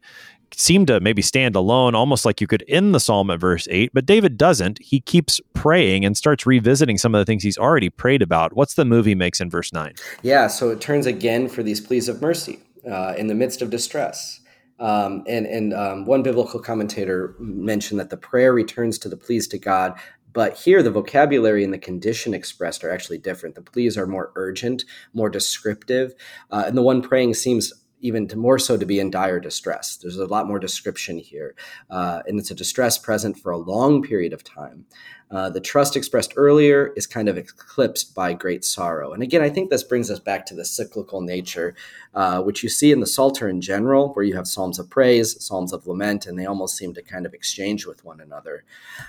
[0.56, 3.92] seem to maybe stand alone, almost like you could end the psalm at verse 8.
[3.94, 4.80] But David doesn't.
[4.82, 8.54] He keeps praying and starts revisiting some of the things he's already prayed about.
[8.54, 9.94] What's the move he makes in verse 9?
[10.22, 13.70] Yeah, so it turns again for these pleas of mercy uh, in the midst of
[13.70, 14.40] distress.
[14.80, 19.48] Um, and and um, one biblical commentator mentioned that the prayer returns to the pleas
[19.50, 20.00] to God,
[20.34, 23.56] but here the vocabulary and the condition expressed are actually different.
[23.56, 26.14] The pleas are more urgent, more descriptive,
[26.52, 29.98] uh, and the one praying seems even more so to be in dire distress.
[29.98, 31.56] There's a lot more description here,
[31.90, 34.86] uh, and it's a distress present for a long period of time.
[35.30, 39.12] Uh, the trust expressed earlier is kind of eclipsed by great sorrow.
[39.12, 41.76] And again, I think this brings us back to the cyclical nature,
[42.14, 45.44] uh, which you see in the Psalter in general, where you have Psalms of praise,
[45.44, 48.64] Psalms of lament, and they almost seem to kind of exchange with one another.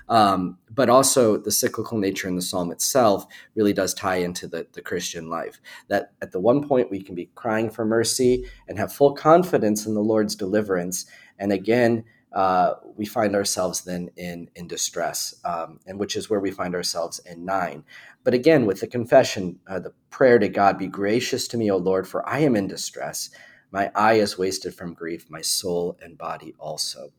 [0.09, 4.67] Um, but also, the cyclical nature in the Psalm itself really does tie into the,
[4.73, 5.61] the Christian life.
[5.87, 9.87] That at the one point, we can be crying for mercy and have full confidence
[9.87, 11.07] in the Lord's deliverance.
[11.39, 16.41] And again, uh, we find ourselves then in in distress, um, and which is where
[16.41, 17.85] we find ourselves in nine.
[18.25, 21.77] But again, with the confession, uh, the prayer to God, "Be gracious to me, O
[21.77, 23.31] Lord, for I am in distress.
[23.71, 27.13] My eye is wasted from grief, my soul and body also."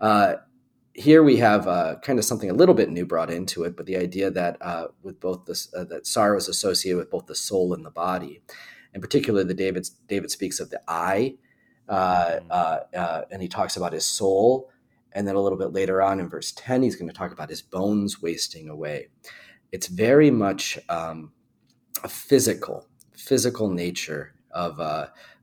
[0.00, 0.34] Uh,
[0.94, 3.86] here we have uh, kind of something a little bit new brought into it, but
[3.86, 7.34] the idea that uh, with both this uh, that sorrow is associated with both the
[7.34, 8.42] soul and the body,
[8.94, 11.36] in particular, the David David speaks of the eye,
[11.88, 12.46] uh, mm-hmm.
[12.50, 14.70] uh, uh, and he talks about his soul,
[15.12, 17.50] and then a little bit later on in verse ten, he's going to talk about
[17.50, 19.08] his bones wasting away.
[19.72, 21.32] It's very much um,
[22.02, 24.80] a physical physical nature of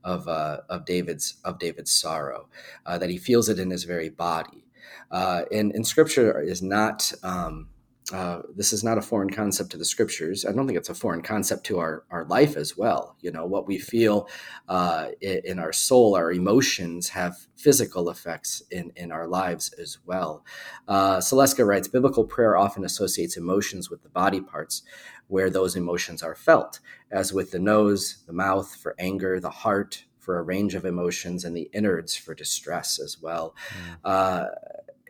[0.04, 2.48] of of David's of David's sorrow
[2.86, 4.64] that he feels it in his very body
[5.14, 7.70] uh, and, and scripture is not, um,
[8.12, 10.46] uh, this is not a foreign concept to the scriptures.
[10.46, 13.16] I don't think it's a foreign concept to our, our life as well.
[13.22, 14.28] You know, what we feel
[14.68, 20.00] uh, in, in, our soul, our emotions have physical effects in, in our lives as
[20.06, 20.44] well.
[20.88, 24.84] Uh, Saleska writes Biblical prayer often associates emotions with the body parts
[25.28, 30.04] where those emotions are felt, as with the nose, the mouth for anger, the heart
[30.20, 33.56] for a range of emotions, and the innards for distress as well.
[33.70, 33.98] Mm.
[34.04, 34.46] Uh,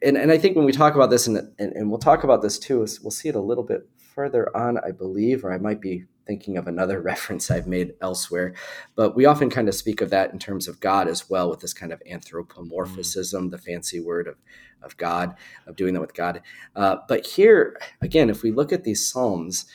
[0.03, 2.41] and, and I think when we talk about this, and, and, and we'll talk about
[2.41, 5.57] this too, is we'll see it a little bit further on, I believe, or I
[5.57, 8.53] might be thinking of another reference I've made elsewhere.
[8.95, 11.61] But we often kind of speak of that in terms of God as well, with
[11.61, 13.51] this kind of anthropomorphism, mm.
[13.51, 14.35] the fancy word of,
[14.81, 15.35] of God,
[15.67, 16.41] of doing that with God.
[16.75, 19.65] Uh, but here, again, if we look at these Psalms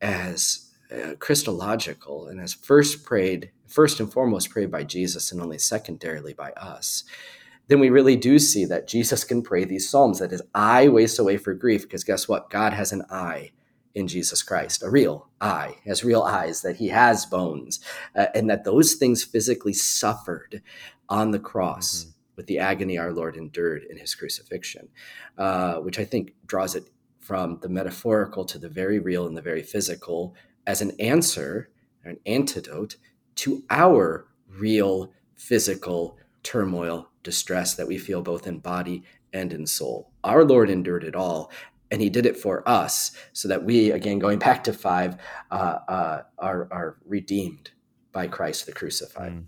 [0.00, 5.58] as uh, Christological and as first prayed, first and foremost prayed by Jesus and only
[5.58, 7.04] secondarily by us,
[7.68, 11.18] then we really do see that Jesus can pray these psalms that his eye wastes
[11.18, 12.50] away for grief because guess what?
[12.50, 13.50] God has an eye
[13.94, 17.80] in Jesus Christ, a real eye, has real eyes, that he has bones,
[18.16, 20.62] uh, and that those things physically suffered
[21.08, 22.10] on the cross mm-hmm.
[22.36, 24.88] with the agony our Lord endured in his crucifixion,
[25.36, 26.88] uh, which I think draws it
[27.20, 30.34] from the metaphorical to the very real and the very physical
[30.66, 31.70] as an answer,
[32.04, 32.96] an antidote
[33.36, 40.10] to our real physical turmoil distress that we feel both in body and in soul.
[40.24, 41.50] Our Lord endured it all,
[41.90, 45.16] and He did it for us so that we, again, going back to five,
[45.50, 47.70] uh, uh, are, are redeemed
[48.12, 49.32] by Christ the crucified.
[49.32, 49.44] Mm.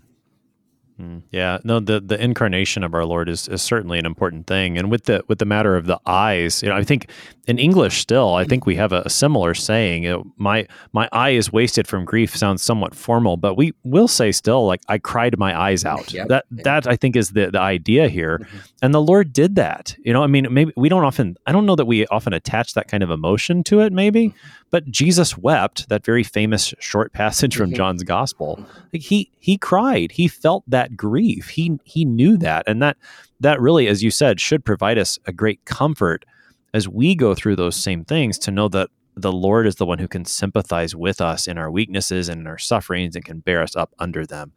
[0.99, 4.77] Mm, yeah, no, the the incarnation of our Lord is, is certainly an important thing,
[4.77, 7.09] and with the with the matter of the eyes, you know, I think
[7.47, 10.03] in English still, I think we have a, a similar saying.
[10.03, 14.07] You know, my my eye is wasted from grief sounds somewhat formal, but we will
[14.07, 16.13] say still like I cried my eyes out.
[16.13, 16.29] Yep.
[16.29, 18.57] That that I think is the the idea here, mm-hmm.
[18.81, 19.97] and the Lord did that.
[20.01, 21.35] You know, I mean, maybe we don't often.
[21.45, 24.37] I don't know that we often attach that kind of emotion to it, maybe, mm-hmm.
[24.69, 25.89] But Jesus wept.
[25.89, 27.75] That very famous short passage from mm-hmm.
[27.75, 28.57] John's Gospel.
[28.59, 28.79] Mm-hmm.
[28.93, 30.11] Like he he cried.
[30.11, 31.49] He felt that that grief.
[31.49, 32.97] He he knew that, and that
[33.39, 36.25] that really, as you said, should provide us a great comfort
[36.73, 39.99] as we go through those same things to know that the Lord is the one
[39.99, 43.61] who can sympathize with us in our weaknesses and in our sufferings and can bear
[43.61, 44.51] us up under them.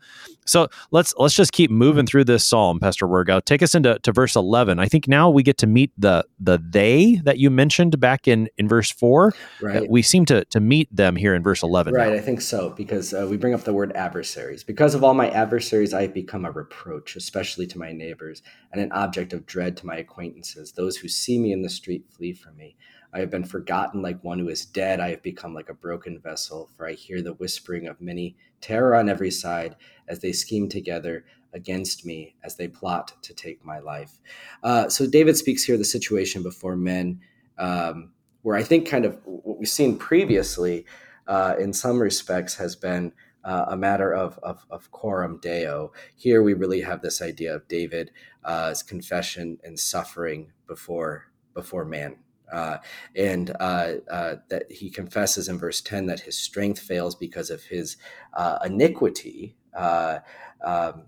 [0.47, 3.45] So let's let's just keep moving through this psalm, Pastor Wirgau.
[3.45, 4.79] Take us into to verse eleven.
[4.79, 8.49] I think now we get to meet the the they that you mentioned back in
[8.57, 9.35] in verse four.
[9.61, 9.83] Right.
[9.83, 11.95] Uh, we seem to to meet them here in verse eleven.
[11.95, 12.13] Right.
[12.13, 12.19] Now.
[12.19, 14.65] I think so because uh, we bring up the word adversaries.
[14.65, 18.43] Because of all my adversaries, I have become a reproach, especially to my neighbors,
[18.73, 20.73] and an object of dread to my acquaintances.
[20.73, 22.77] Those who see me in the street flee from me.
[23.13, 25.01] I have been forgotten like one who is dead.
[25.01, 28.95] I have become like a broken vessel, for I hear the whispering of many, terror
[28.95, 29.77] on every side,
[30.09, 34.21] as they scheme together against me, as they plot to take my life.
[34.63, 37.21] Uh, so David speaks here the situation before men,
[37.57, 40.85] um, where I think kind of what we've seen previously,
[41.27, 43.13] uh, in some respects, has been.
[43.45, 45.93] Uh, a matter of, of, of coram deo.
[46.17, 48.11] Here we really have this idea of David's
[48.45, 52.17] uh, confession and suffering before before man,
[52.53, 52.79] uh,
[53.15, 57.65] and uh, uh, that he confesses in verse 10 that his strength fails because of
[57.65, 57.97] his
[58.35, 59.57] uh, iniquity.
[59.77, 60.19] Uh,
[60.65, 61.05] um,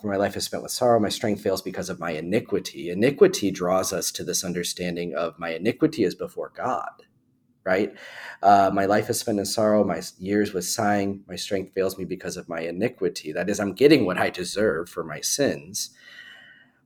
[0.00, 2.90] for my life is spent with sorrow, my strength fails because of my iniquity.
[2.90, 7.04] Iniquity draws us to this understanding of my iniquity is before God,
[7.64, 7.92] right?
[8.42, 12.04] Uh, my life is spent in sorrow, my years with sighing, my strength fails me
[12.04, 13.32] because of my iniquity.
[13.32, 15.90] That is, I'm getting what I deserve for my sins.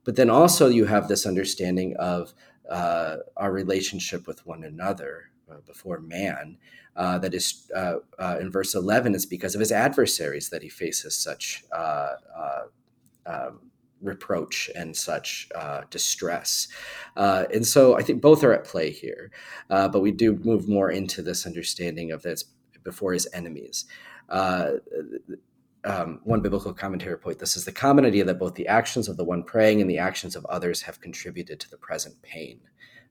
[0.03, 2.33] But then also you have this understanding of
[2.69, 6.57] uh, our relationship with one another uh, before man.
[6.95, 10.67] Uh, that is uh, uh, in verse 11 it's because of his adversaries that he
[10.67, 12.15] faces such uh,
[13.25, 15.47] um, reproach and such
[15.91, 16.67] distress
[17.15, 19.31] and so i think both are at play here
[19.69, 22.43] but we do move more into this understanding of this
[22.83, 23.85] before his enemies
[25.85, 29.17] um, one biblical commentator put this is the common idea that both the actions of
[29.17, 32.59] the one praying and the actions of others have contributed to the present pain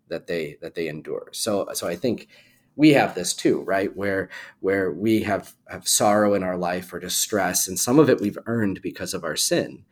[0.08, 1.28] that they that they endure.
[1.32, 2.28] So so I think
[2.76, 3.94] we have this too, right?
[3.96, 4.28] Where
[4.60, 8.38] where we have have sorrow in our life or distress, and some of it we've
[8.46, 9.84] earned because of our sin,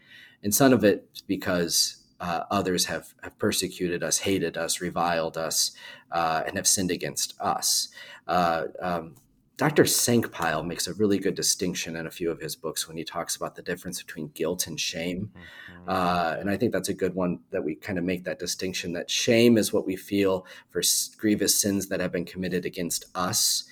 [0.43, 5.73] and some of it because uh, others have, have persecuted us, hated us, reviled us,
[6.13, 7.89] uh, and have sinned against us.
[8.27, 9.15] Uh, um,
[9.57, 9.85] Dr.
[9.85, 13.37] Senkbeil makes a really good distinction in a few of his books when he talks
[13.37, 15.31] about the difference between guilt and shame.
[15.35, 15.89] Mm-hmm.
[15.89, 18.93] Uh, and I think that's a good one that we kind of make that distinction
[18.93, 20.83] that shame is what we feel for
[21.17, 23.65] grievous sins that have been committed against us,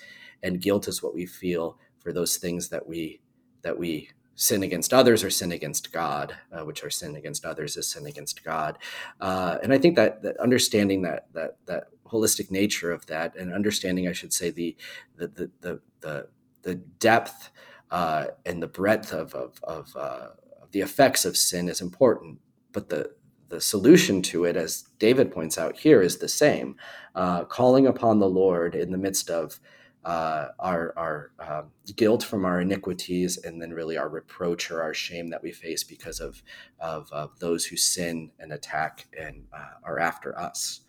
[0.43, 3.21] and guilt is what we feel for those things that we
[3.63, 7.77] that we sin against others or sin against God, uh, which are sin against others
[7.77, 8.79] is sin against God.
[9.21, 13.53] Uh, and I think that, that understanding that that that holistic nature of that and
[13.53, 14.77] understanding, I should say, the
[15.17, 16.29] the the the
[16.63, 17.51] the, depth
[17.91, 20.29] uh, and the breadth of of, of, uh,
[20.73, 22.39] the effects of sin is important,
[22.73, 23.13] but the
[23.49, 26.77] the solution to it, as David points out here, is the same:
[27.15, 29.61] uh, calling upon the Lord in the midst of
[30.05, 31.63] uh, our our uh,
[31.97, 35.85] guilt from our iniquities, and then really our reproach or our shame that we face
[35.85, 36.43] because of
[36.81, 40.81] of, of those who sin and attack and uh, are after us.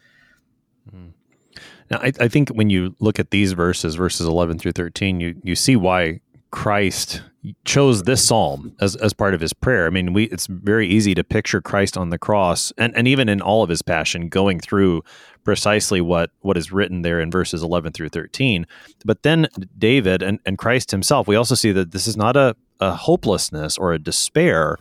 [1.89, 5.35] Now, I, I, think when you look at these verses, verses eleven through thirteen, you
[5.43, 6.19] you see why
[6.55, 7.21] Christ
[7.65, 9.87] chose this psalm as, as part of his prayer.
[9.87, 13.29] I mean, we it's very easy to picture Christ on the cross and, and even
[13.29, 15.03] in all of his passion going through
[15.43, 18.65] precisely what what is written there in verses 11 through 13.
[19.03, 22.55] But then David and, and Christ himself, we also see that this is not a,
[22.79, 24.77] a hopelessness or a despair,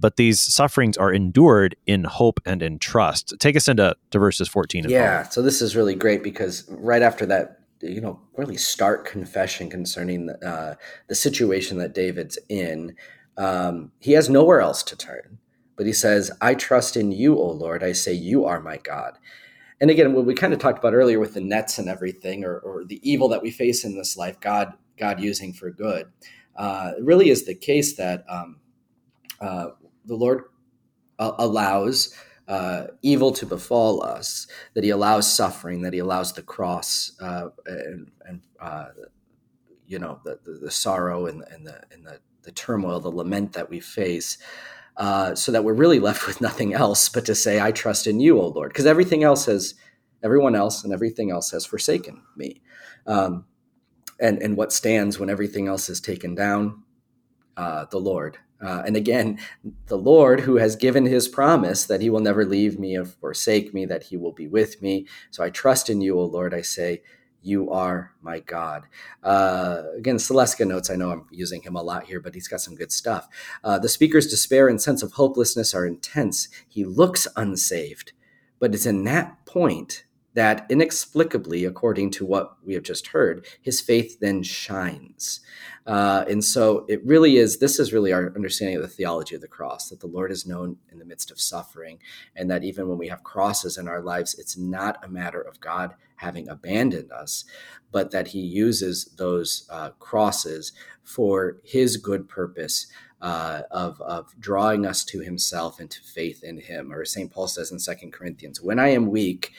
[0.00, 3.34] but these sufferings are endured in hope and in trust.
[3.38, 7.02] Take us into to verses 14 and Yeah, so this is really great because right
[7.02, 10.74] after that you know really stark confession concerning the, uh,
[11.08, 12.94] the situation that David's in.
[13.36, 15.38] Um, he has nowhere else to turn,
[15.76, 17.82] but he says, "I trust in you, O Lord.
[17.82, 19.18] I say you are my God."
[19.80, 22.58] And again, what we kind of talked about earlier with the nets and everything, or,
[22.58, 26.06] or the evil that we face in this life, God God using for good,
[26.56, 28.56] uh, it really is the case that um,
[29.40, 29.68] uh,
[30.08, 30.44] the Lord
[31.18, 32.14] uh, allows
[32.48, 37.48] uh, evil to befall us, that he allows suffering, that he allows the cross uh,
[37.66, 38.86] and, and uh,
[39.86, 43.52] you know the, the, the, sorrow and, and, the, and the, the turmoil, the lament
[43.52, 44.38] that we face,
[44.96, 48.18] uh, so that we're really left with nothing else but to say, "I trust in
[48.18, 49.74] you, O Lord," because everything else has,
[50.22, 52.62] everyone else and everything else has forsaken me.
[53.06, 53.44] Um,
[54.20, 56.82] and and what stands when everything else is taken down?
[57.56, 59.38] Uh, the Lord uh, and again,
[59.86, 63.72] the Lord, who has given his promise that he will never leave me or forsake
[63.72, 65.06] me, that he will be with me.
[65.30, 66.52] So I trust in you, O Lord.
[66.52, 67.02] I say,
[67.40, 68.86] You are my God.
[69.22, 72.60] Uh, again, Saleska notes, I know I'm using him a lot here, but he's got
[72.60, 73.28] some good stuff.
[73.62, 76.48] Uh, the speaker's despair and sense of hopelessness are intense.
[76.66, 78.12] He looks unsaved,
[78.58, 80.04] but it's in that point
[80.38, 85.40] that inexplicably, according to what we have just heard, his faith then shines.
[85.84, 89.40] Uh, and so it really is, this is really our understanding of the theology of
[89.40, 91.98] the cross that the Lord is known in the midst of suffering,
[92.36, 95.58] and that even when we have crosses in our lives, it's not a matter of
[95.60, 97.44] God having abandoned us,
[97.90, 100.72] but that he uses those uh, crosses
[101.02, 102.86] for his good purpose.
[103.20, 106.92] Uh, of, of drawing us to himself and to faith in him.
[106.92, 107.28] Or St.
[107.28, 109.50] Paul says in Second Corinthians, when I am weak,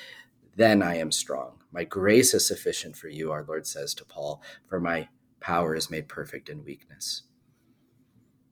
[0.56, 1.60] then I am strong.
[1.72, 5.08] My grace is sufficient for you, our Lord says to Paul, for my
[5.39, 7.24] power is made perfect in weakness.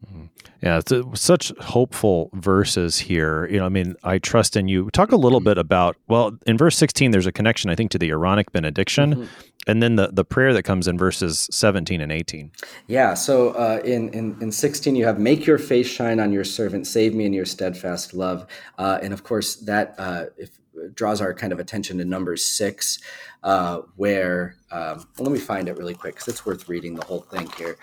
[0.05, 0.25] Mm-hmm.
[0.61, 3.47] Yeah, it's a, such hopeful verses here.
[3.47, 4.89] You know, I mean, I trust in you.
[4.91, 7.99] Talk a little bit about, well, in verse 16, there's a connection, I think, to
[7.99, 9.15] the Aaronic benediction.
[9.15, 9.25] Mm-hmm.
[9.67, 12.51] And then the, the prayer that comes in verses 17 and 18.
[12.87, 13.15] Yeah.
[13.15, 16.87] So uh, in, in, in 16, you have, Make your face shine on your servant,
[16.87, 18.47] save me in your steadfast love.
[18.77, 20.57] Uh, and of course, that, uh, if
[20.93, 22.99] draws our kind of attention to number six,
[23.43, 27.05] uh, where um, well, let me find it really quick because it's worth reading the
[27.05, 27.77] whole thing here,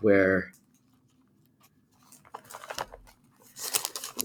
[0.00, 0.52] where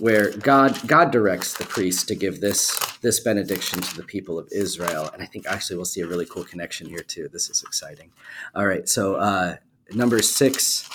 [0.01, 4.47] where God God directs the priest to give this this benediction to the people of
[4.51, 7.29] Israel, and I think actually we'll see a really cool connection here too.
[7.31, 8.11] This is exciting.
[8.55, 9.57] All right, so uh,
[9.93, 10.89] number six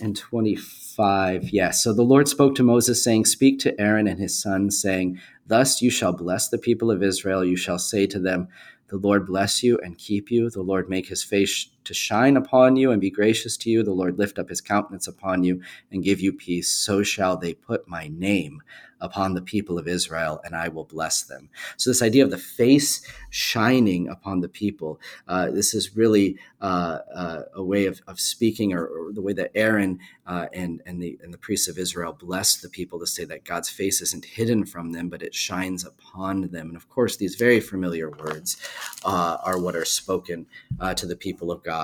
[0.00, 0.56] and twenty
[0.96, 1.50] five.
[1.50, 5.18] Yes, so the Lord spoke to Moses, saying, "Speak to Aaron and his sons, saying."
[5.48, 7.44] Thus you shall bless the people of Israel.
[7.44, 8.48] You shall say to them,
[8.88, 10.50] The Lord bless you and keep you.
[10.50, 13.82] The Lord make his face to shine upon you and be gracious to you.
[13.82, 16.70] The Lord lift up his countenance upon you and give you peace.
[16.70, 18.62] So shall they put my name
[19.00, 21.48] upon the people of Israel, and I will bless them.
[21.76, 26.98] So, this idea of the face shining upon the people, uh, this is really uh,
[27.14, 31.02] uh, a way of, of speaking, or, or, the way that Aaron uh, and, and,
[31.02, 34.24] the, and the priests of Israel blessed the people to say that God's face isn't
[34.24, 36.68] hidden from them, but it shines upon them.
[36.68, 38.56] And of course, these very familiar words
[39.04, 40.46] uh, are what are spoken
[40.80, 41.75] uh, to the people of God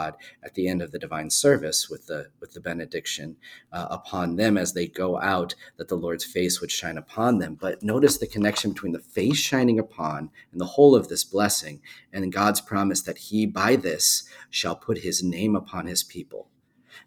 [0.43, 3.37] at the end of the divine service with the, with the benediction
[3.73, 7.57] uh, upon them as they go out, that the Lord's face would shine upon them.
[7.61, 11.81] But notice the connection between the face shining upon and the whole of this blessing
[12.13, 16.49] and God's promise that he by this shall put his name upon his people.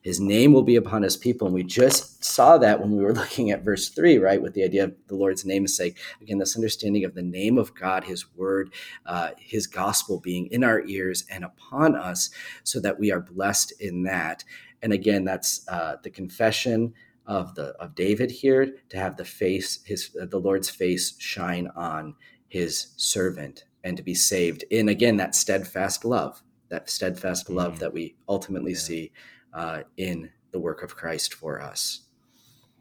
[0.01, 1.47] His name will be upon his people.
[1.47, 4.41] And we just saw that when we were looking at verse three, right?
[4.41, 5.97] With the idea of the Lord's namesake.
[6.21, 8.73] Again, this understanding of the name of God, his word,
[9.05, 12.29] uh, his gospel being in our ears and upon us
[12.63, 14.43] so that we are blessed in that.
[14.81, 16.93] And again, that's uh, the confession
[17.27, 21.67] of the of David here to have the face his uh, the Lord's face shine
[21.75, 22.15] on
[22.47, 27.79] his servant and to be saved in again that steadfast love that steadfast love mm-hmm.
[27.79, 28.77] that we ultimately yeah.
[28.77, 29.11] see
[29.55, 32.01] uh, in the work of Christ for us.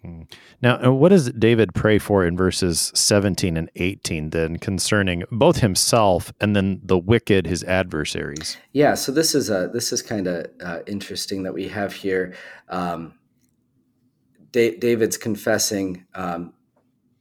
[0.03, 0.23] Hmm.
[0.61, 5.59] Now, uh, what does David pray for in verses 17 and 18 then concerning both
[5.59, 8.59] himself and then the wicked, his adversaries?
[8.73, 12.35] Yeah, so this is a this is kind of uh, interesting that we have here.
[12.69, 13.15] Um,
[14.51, 16.53] da- David's confessing um,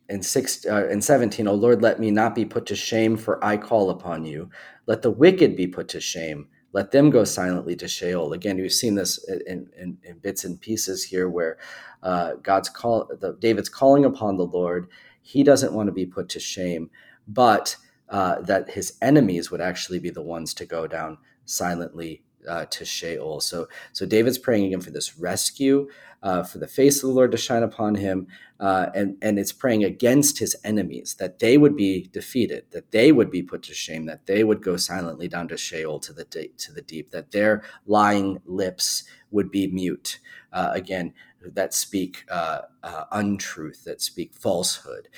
[0.10, 3.43] in six uh, in 17 oh lord let me not be put to shame for
[3.43, 4.49] i call upon you
[4.86, 8.74] let the wicked be put to shame let them go silently to sheol again we've
[8.74, 9.17] seen this
[9.47, 11.57] in, in, in bits and pieces here where
[12.03, 14.88] uh, god's call the, david's calling upon the lord
[15.21, 16.89] he doesn't want to be put to shame
[17.28, 17.78] but
[18.09, 22.86] uh, that his enemies would actually be the ones to go down silently uh, to
[22.86, 23.39] Sheol.
[23.41, 25.89] So, so David's praying again for this rescue,
[26.24, 28.28] uh, for the face of the Lord to shine upon him,
[28.59, 33.11] uh, and and it's praying against his enemies that they would be defeated, that they
[33.11, 36.24] would be put to shame, that they would go silently down to Sheol to the
[36.24, 40.19] de- to the deep, that their lying lips would be mute.
[40.53, 45.09] Uh, again, that speak uh, uh, untruth, that speak falsehood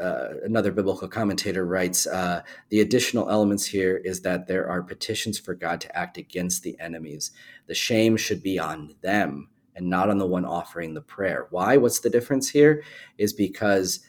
[0.00, 5.38] uh, another biblical commentator writes uh, the additional elements here is that there are petitions
[5.38, 7.32] for God to act against the enemies.
[7.66, 11.46] The shame should be on them and not on the one offering the prayer.
[11.50, 11.76] Why?
[11.76, 12.82] What's the difference here?
[13.18, 14.00] Is because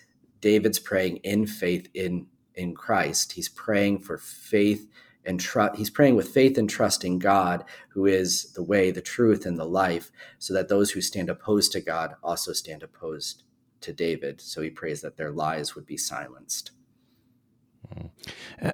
[0.42, 3.32] David's praying in faith in in Christ.
[3.32, 4.88] He's praying for faith
[5.26, 5.78] and trust.
[5.78, 9.58] He's praying with faith and trust in God, who is the way, the truth, and
[9.58, 13.44] the life, so that those who stand opposed to God also stand opposed
[13.84, 14.42] to David.
[14.42, 16.72] So he prays that their lies would be silenced.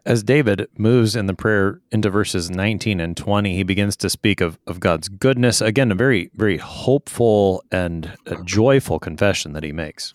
[0.05, 4.39] As David moves in the prayer into verses 19 and 20, he begins to speak
[4.39, 5.61] of, of God's goodness.
[5.61, 10.13] Again, a very, very hopeful and joyful confession that he makes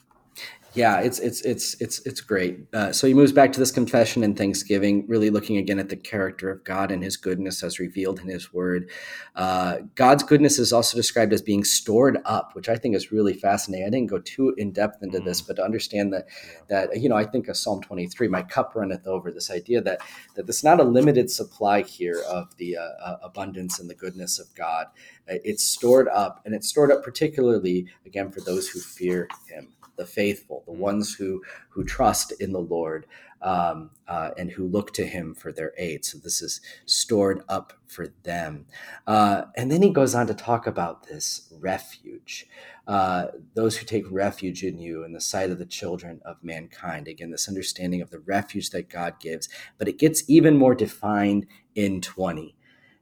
[0.74, 2.58] yeah, it's it's it's it's it's great.
[2.72, 5.96] Uh, so he moves back to this confession and thanksgiving, really looking again at the
[5.96, 8.90] character of God and His goodness as revealed in His Word.
[9.36, 13.34] Uh, God's goodness is also described as being stored up, which I think is really
[13.34, 13.86] fascinating.
[13.86, 15.24] I didn't go too in depth into mm.
[15.24, 16.26] this, but to understand that
[16.68, 19.80] that you know, I think of Psalm twenty three, "My cup runneth over." This idea
[19.82, 20.00] that
[20.34, 24.40] that it's not a limited supply here of the uh, uh abundance and the goodness
[24.40, 24.86] of God.
[25.30, 29.68] Uh, it's stored up, and it's stored up particularly again for those who fear Him
[29.96, 30.78] the faithful, the mm.
[30.78, 33.06] ones who who trust in the Lord
[33.44, 36.04] um, uh, and who look to Him for their aid.
[36.04, 38.66] So this is stored up for them.
[39.06, 42.46] Uh, and then he goes on to talk about this refuge.
[42.86, 47.06] Uh, those who take refuge in you in the sight of the children of mankind.
[47.06, 51.46] Again, this understanding of the refuge that God gives, but it gets even more defined
[51.74, 52.56] in 20.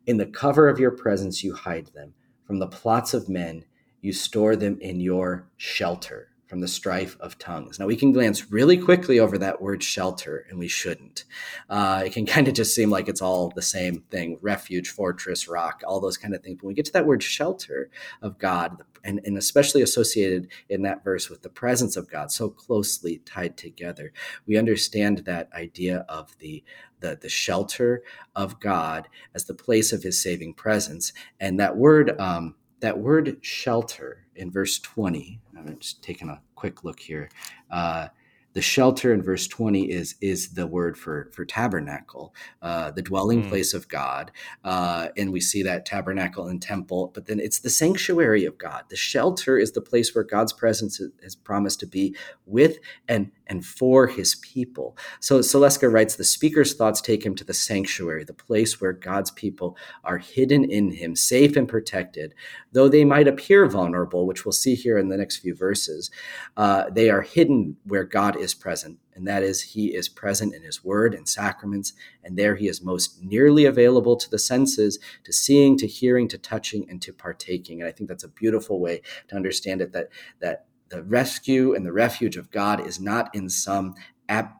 [0.06, 2.14] In the cover of your presence, you hide them.
[2.44, 3.64] From the plots of men,
[4.00, 7.78] you store them in your shelter from the strife of tongues.
[7.78, 11.24] Now, we can glance really quickly over that word shelter, and we shouldn't.
[11.70, 15.48] Uh, it can kind of just seem like it's all the same thing refuge, fortress,
[15.48, 16.58] rock, all those kind of things.
[16.58, 17.88] But when we get to that word shelter
[18.20, 22.50] of God, and, and especially associated in that verse with the presence of God, so
[22.50, 24.12] closely tied together,
[24.46, 26.62] we understand that idea of the
[27.00, 28.02] the, the shelter
[28.36, 31.14] of God as the place of his saving presence.
[31.40, 36.84] And that word, um, that word shelter in verse 20, I'm just taking a quick
[36.84, 37.30] look here.
[37.70, 38.08] Uh,
[38.54, 43.42] the shelter in verse 20 is is the word for for tabernacle uh, the dwelling
[43.44, 43.48] mm.
[43.48, 44.30] place of god
[44.64, 48.84] uh, and we see that tabernacle and temple but then it's the sanctuary of god.
[48.88, 52.78] The shelter is the place where god's presence is promised to be with
[53.08, 54.96] and and for his people.
[55.20, 59.30] So Saleska writes the speaker's thoughts take him to the sanctuary the place where god's
[59.30, 62.34] people are hidden in him safe and protected.
[62.72, 66.10] Though they might appear vulnerable which we'll see here in the next few verses
[66.56, 70.62] uh, they are hidden where god is present, and that is, he is present in
[70.62, 75.32] his word and sacraments, and there he is most nearly available to the senses, to
[75.32, 77.80] seeing, to hearing, to touching, and to partaking.
[77.80, 80.08] And I think that's a beautiful way to understand it that,
[80.40, 83.94] that the rescue and the refuge of God is not in some
[84.28, 84.50] ab-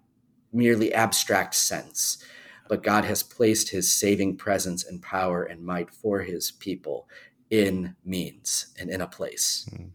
[0.53, 2.24] merely abstract sense,
[2.68, 7.09] but God has placed his saving presence and power and might for his people
[7.51, 9.68] in means and in a place.
[9.70, 9.91] Mm.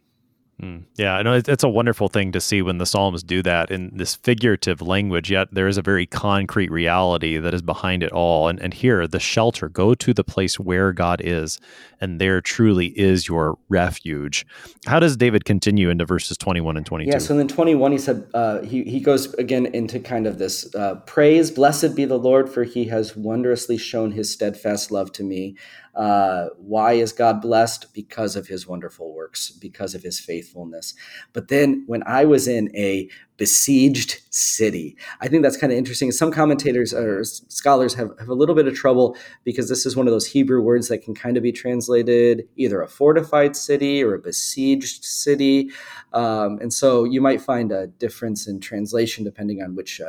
[0.61, 3.69] Mm, yeah, I know it's a wonderful thing to see when the Psalms do that
[3.69, 8.11] in this figurative language, yet there is a very concrete reality that is behind it
[8.11, 8.47] all.
[8.47, 11.59] And, and here, the shelter, go to the place where God is,
[12.01, 14.47] and there truly is your refuge.
[14.87, 17.11] How does David continue into verses 21 and 22?
[17.11, 20.73] Yeah, so in 21, he said, uh, he, he goes again into kind of this
[20.73, 25.23] uh, praise, blessed be the Lord, for he has wondrously shown his steadfast love to
[25.23, 25.55] me.
[25.97, 27.93] Uh, why is God blessed?
[27.93, 30.93] Because of his wonderful works, because of his faithfulness.
[31.33, 34.95] But then when I was in a besieged city.
[35.21, 36.11] I think that's kind of interesting.
[36.11, 40.07] Some commentators or scholars have, have a little bit of trouble because this is one
[40.07, 44.15] of those Hebrew words that can kind of be translated either a fortified city or
[44.15, 45.69] a besieged city.
[46.13, 50.07] Um, and so you might find a difference in translation depending on which uh,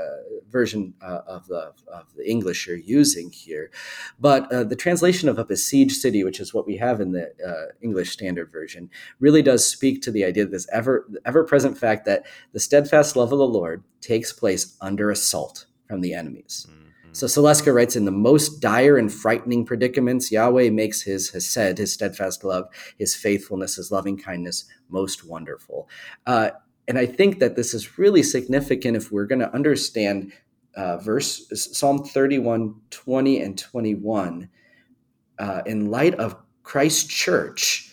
[0.50, 3.70] version uh, of, the, of the English you're using here.
[4.18, 7.30] But uh, the translation of a besieged city, which is what we have in the
[7.46, 11.76] uh, English Standard Version, really does speak to the idea of this ever ever present
[11.76, 16.66] fact that the steadfast love of the Lord takes place under assault from the enemies.
[16.68, 16.88] Mm-hmm.
[17.12, 21.92] So Saleska writes in the most dire and frightening predicaments, Yahweh makes his hesed, his
[21.92, 25.88] steadfast love, his faithfulness, his loving kindness most wonderful.
[26.26, 26.50] Uh,
[26.86, 30.32] and I think that this is really significant if we're going to understand
[30.76, 34.48] uh, verse Psalm 31, 20 and 21
[35.38, 37.92] uh, in light of Christ's church.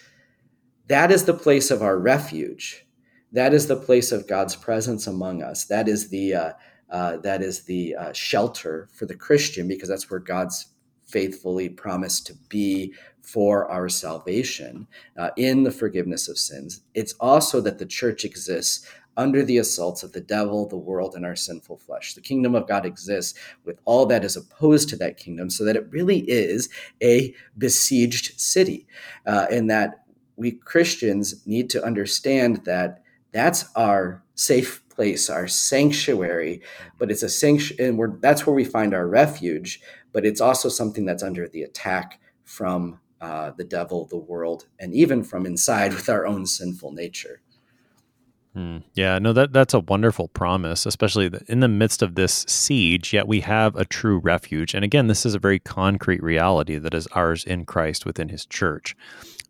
[0.87, 2.84] That is the place of our refuge
[3.31, 5.65] that is the place of God's presence among us.
[5.65, 6.51] That is the uh,
[6.89, 10.67] uh, that is the uh, shelter for the Christian because that's where God's
[11.05, 16.81] faithfully promised to be for our salvation uh, in the forgiveness of sins.
[16.93, 21.25] It's also that the church exists under the assaults of the devil, the world, and
[21.25, 22.13] our sinful flesh.
[22.13, 25.77] The kingdom of God exists with all that is opposed to that kingdom, so that
[25.77, 26.69] it really is
[27.01, 28.87] a besieged city,
[29.25, 30.05] uh, and that
[30.35, 33.03] we Christians need to understand that
[33.35, 36.61] that's our safe place, our sanctuary.
[36.97, 39.81] But it's a sanctuary, and we're, that's where we find our refuge.
[40.13, 44.93] But it's also something that's under the attack from uh, the devil, the world, and
[44.93, 47.41] even from inside with our own sinful nature.
[48.55, 53.11] Mm, yeah, no, that that's a wonderful promise, especially in the midst of this siege.
[53.11, 56.93] Yet we have a true refuge, and again, this is a very concrete reality that
[56.93, 58.95] is ours in Christ within His church.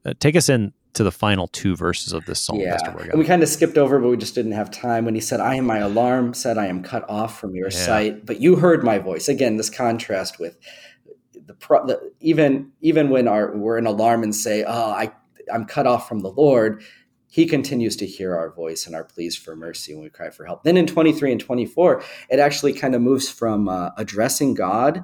[0.04, 2.60] Uh, take us in to the final two verses of this psalm.
[2.60, 5.06] Yeah, and we kind of skipped over, but we just didn't have time.
[5.06, 7.78] When he said, "I am my alarm," said, "I am cut off from your yeah.
[7.78, 9.28] sight," but you heard my voice.
[9.28, 10.58] Again, this contrast with
[11.34, 15.12] the, pro- the even even when our we're in alarm and say, "Oh, I
[15.54, 16.82] I'm cut off from the Lord."
[17.28, 20.46] He continues to hear our voice and our pleas for mercy when we cry for
[20.46, 20.64] help.
[20.64, 25.04] Then in 23 and 24, it actually kind of moves from uh, addressing God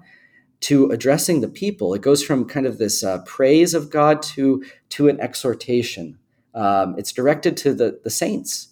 [0.62, 1.93] to addressing the people.
[1.93, 6.18] It goes from kind of this uh, praise of God to to an exhortation.
[6.53, 8.70] Um, it's directed to the the saints,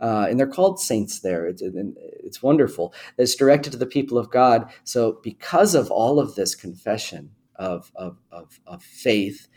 [0.00, 1.46] uh, and they're called saints there.
[1.46, 2.94] It's, it's wonderful.
[3.18, 4.70] It's directed to the people of God.
[4.84, 9.48] So because of all of this confession of of of, of faith,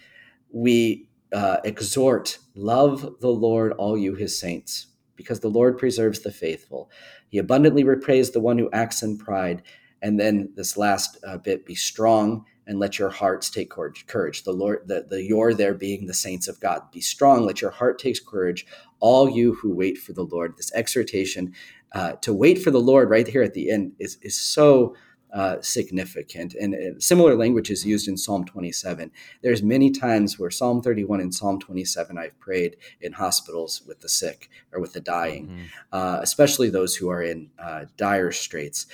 [0.51, 6.31] we uh, exhort, love the Lord, all you His saints, because the Lord preserves the
[6.31, 6.89] faithful.
[7.29, 9.61] He abundantly repays the one who acts in pride
[10.05, 14.43] and then this last uh, bit, be strong and let your hearts take courage.
[14.43, 16.83] The Lord, the, the your there being the saints of God.
[16.91, 18.67] Be strong, let your heart take courage,
[18.99, 20.57] all you who wait for the Lord.
[20.57, 21.55] This exhortation
[21.93, 24.95] uh, to wait for the Lord right here at the end is, is so
[25.33, 26.53] uh, significant.
[26.53, 29.11] And uh, similar language is used in Psalm 27.
[29.41, 34.07] There's many times where Psalm 31 and Psalm 27 I've prayed in hospitals with the
[34.07, 35.63] sick or with the dying, mm-hmm.
[35.91, 38.85] uh, especially those who are in uh, dire straits.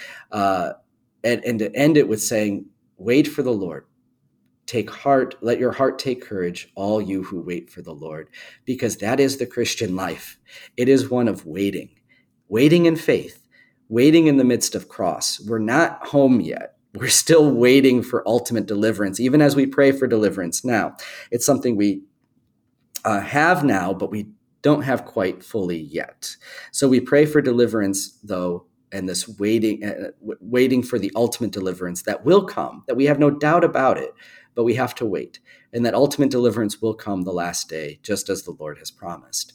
[1.24, 2.66] And, and to end it with saying,
[2.98, 3.86] wait for the Lord.
[4.66, 8.30] Take heart, let your heart take courage, all you who wait for the Lord,
[8.64, 10.40] because that is the Christian life.
[10.78, 11.90] It is one of waiting,
[12.48, 13.46] waiting in faith,
[13.90, 15.42] waiting in the midst of cross.
[15.42, 16.78] We're not home yet.
[16.94, 20.96] We're still waiting for ultimate deliverance, even as we pray for deliverance now.
[21.32, 22.04] It's something we
[23.04, 24.28] uh, have now, but we
[24.62, 26.36] don't have quite fully yet.
[26.72, 30.12] So we pray for deliverance, though, and this waiting, uh,
[30.42, 34.14] waiting for the ultimate deliverance that will come, that we have no doubt about it,
[34.56, 35.40] but we have to wait.
[35.74, 39.54] And that ultimate deliverance will come the last day, just as the Lord has promised.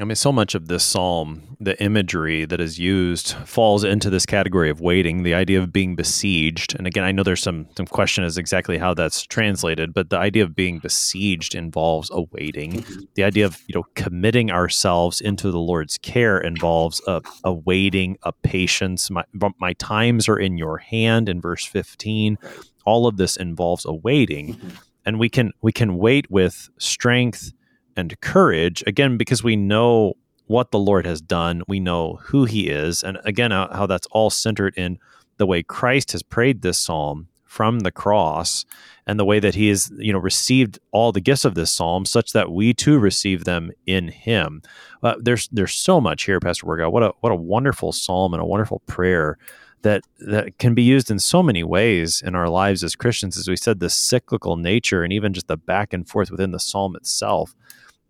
[0.00, 4.24] I mean, so much of this psalm, the imagery that is used, falls into this
[4.24, 5.22] category of waiting.
[5.22, 8.78] The idea of being besieged, and again, I know there's some some question as exactly
[8.78, 12.82] how that's translated, but the idea of being besieged involves a waiting.
[12.82, 13.00] Mm-hmm.
[13.14, 18.16] The idea of you know committing ourselves into the Lord's care involves a, a waiting,
[18.22, 19.10] a patience.
[19.10, 19.24] My
[19.58, 21.28] my times are in your hand.
[21.28, 22.38] In verse 15,
[22.86, 24.68] all of this involves a waiting, mm-hmm.
[25.04, 27.52] and we can we can wait with strength
[27.96, 30.14] and courage again because we know
[30.46, 34.30] what the Lord has done, we know who He is, and again how that's all
[34.30, 34.98] centered in
[35.38, 38.64] the way Christ has prayed this psalm from the cross
[39.06, 42.06] and the way that he has you know received all the gifts of this psalm
[42.06, 44.62] such that we too receive them in him.
[45.02, 46.90] Uh, there's there's so much here pastor Wirgau.
[46.90, 49.36] what a what a wonderful psalm and a wonderful prayer
[49.82, 53.48] that that can be used in so many ways in our lives as christians as
[53.48, 56.94] we said the cyclical nature and even just the back and forth within the psalm
[56.96, 57.54] itself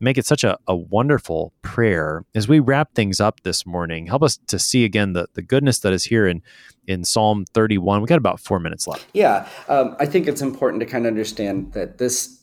[0.02, 2.24] make it such a, a wonderful prayer.
[2.34, 5.78] As we wrap things up this morning, help us to see again the, the goodness
[5.80, 6.42] that is here in,
[6.86, 8.02] in Psalm 31.
[8.02, 9.06] We got about four minutes left.
[9.14, 12.40] Yeah, um, I think it's important to kind of understand that this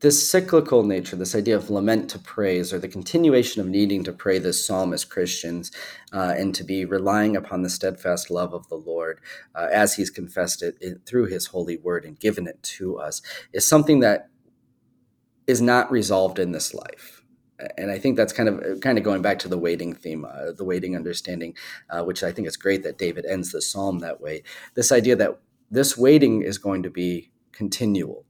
[0.00, 4.12] this cyclical nature, this idea of lament to praise, or the continuation of needing to
[4.12, 5.72] pray this psalm as Christians,
[6.12, 9.18] uh, and to be relying upon the steadfast love of the Lord
[9.56, 13.22] uh, as He's confessed it, it through His holy word and given it to us,
[13.52, 14.28] is something that
[15.48, 17.18] is not resolved in this life
[17.76, 20.52] and I think that's kind of kind of going back to the waiting theme, uh,
[20.52, 21.56] the waiting understanding,
[21.90, 24.42] uh, which I think it's great that David ends the psalm that way.
[24.74, 25.40] This idea that
[25.70, 28.24] this waiting is going to be continual.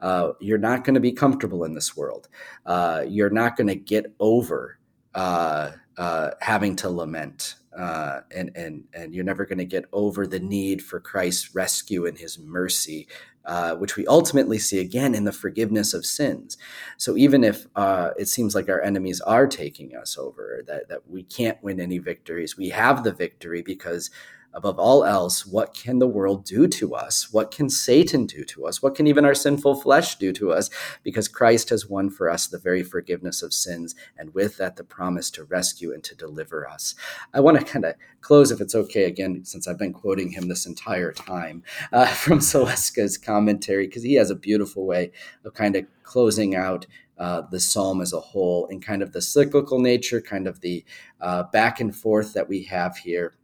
[0.00, 2.28] Uh, you're not going to be comfortable in this world.
[2.64, 4.78] Uh, you're not going to get over
[5.14, 7.56] uh, uh, having to lament.
[7.76, 12.16] and and and you're never going to get over the need for Christ's rescue and
[12.16, 13.08] His mercy
[13.44, 16.58] uh, which we ultimately see again in the forgiveness of sins.
[16.96, 21.08] So even if uh, it seems like our enemies are taking us over, that, that
[21.08, 24.10] we can't win any victories, we have the victory because
[24.52, 27.32] above all else, what can the world do to us?
[27.32, 28.82] What can Satan do to us?
[28.82, 30.70] What can even our sinful flesh do to us?
[31.02, 34.84] Because Christ has won for us the very forgiveness of sins, and with that, the
[34.84, 36.94] promise to rescue and to deliver us.
[37.32, 40.48] I want to kind of close, if it's okay, again, since I've been quoting him
[40.48, 45.12] this entire time uh, from Saleska's commentary, because he has a beautiful way
[45.44, 46.86] of kind of closing out
[47.18, 50.84] uh, the psalm as a whole and kind of the cyclical nature, kind of the
[51.20, 53.34] uh, back and forth that we have here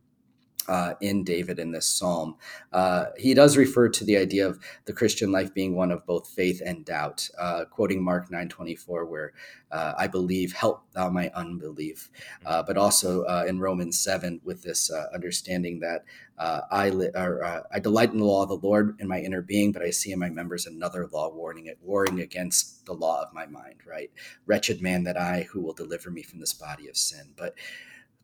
[0.68, 2.36] uh, in David in this psalm.
[2.72, 6.28] Uh, he does refer to the idea of the Christian life being one of both
[6.28, 9.32] faith and doubt, uh, quoting Mark 9:24, where
[9.72, 12.08] uh, I believe, help thou my unbelief.
[12.44, 16.04] Uh, but also uh, in Romans 7, with this understanding that
[16.38, 19.72] I li- or, I delight in the law of the Lord in my inner being,
[19.72, 23.32] but I see in my members another law warning it, warring against the law of
[23.34, 23.80] my mind.
[23.86, 24.10] Right,
[24.46, 27.32] wretched man that I, who will deliver me from this body of sin.
[27.36, 27.54] But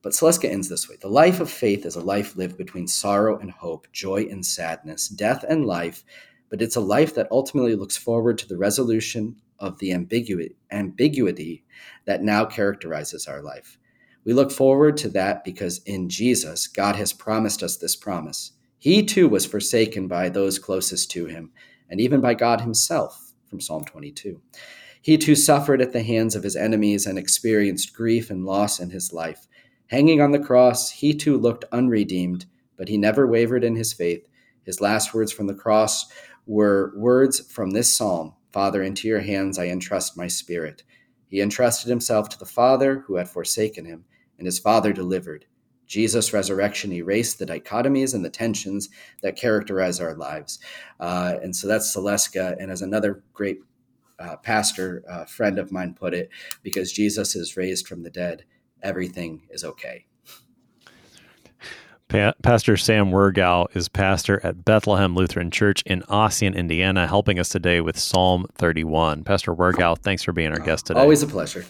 [0.03, 3.38] but Saleska ends this way The life of faith is a life lived between sorrow
[3.38, 6.05] and hope, joy and sadness, death and life,
[6.50, 11.64] but it's a life that ultimately looks forward to the resolution of the ambiguity, ambiguity
[12.05, 13.78] that now characterizes our life.
[14.24, 18.53] We look forward to that because in Jesus, God has promised us this promise.
[18.78, 21.53] He too was forsaken by those closest to him,
[21.88, 24.40] and even by God himself, from Psalm 22.
[25.00, 28.90] He too suffered at the hands of his enemies and experienced grief and loss in
[28.90, 29.46] his life.
[29.93, 32.47] Hanging on the cross, he too looked unredeemed,
[32.78, 34.26] but he never wavered in his faith.
[34.64, 36.07] His last words from the cross
[36.47, 40.82] were words from this psalm Father, into your hands I entrust my spirit.
[41.28, 44.07] He entrusted himself to the Father who had forsaken him,
[44.38, 45.45] and his Father delivered.
[45.86, 48.88] Jesus' resurrection erased the dichotomies and the tensions
[49.22, 50.59] that characterize our lives.
[51.01, 52.57] Uh, and so that's Saleska.
[52.59, 53.59] And as another great
[54.18, 56.30] uh, pastor uh, friend of mine put it,
[56.62, 58.45] because Jesus is raised from the dead,
[58.82, 60.06] everything is okay.
[62.42, 67.80] Pastor Sam Wirgau is pastor at Bethlehem Lutheran Church in Ossian, Indiana, helping us today
[67.80, 69.24] with Psalm 31.
[69.24, 71.00] Pastor Wirgau, thanks for being our guest today.
[71.00, 71.64] Always a pleasure.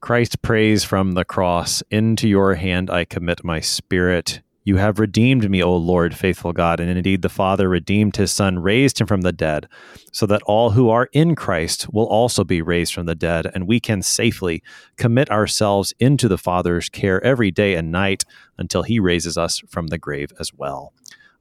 [0.00, 4.40] Christ prays from the cross Into your hand I commit my spirit.
[4.64, 6.78] You have redeemed me, O Lord, faithful God.
[6.78, 9.68] And indeed, the Father redeemed his Son, raised him from the dead,
[10.12, 13.66] so that all who are in Christ will also be raised from the dead, and
[13.66, 14.62] we can safely
[14.96, 18.24] commit ourselves into the Father's care every day and night
[18.56, 20.92] until he raises us from the grave as well.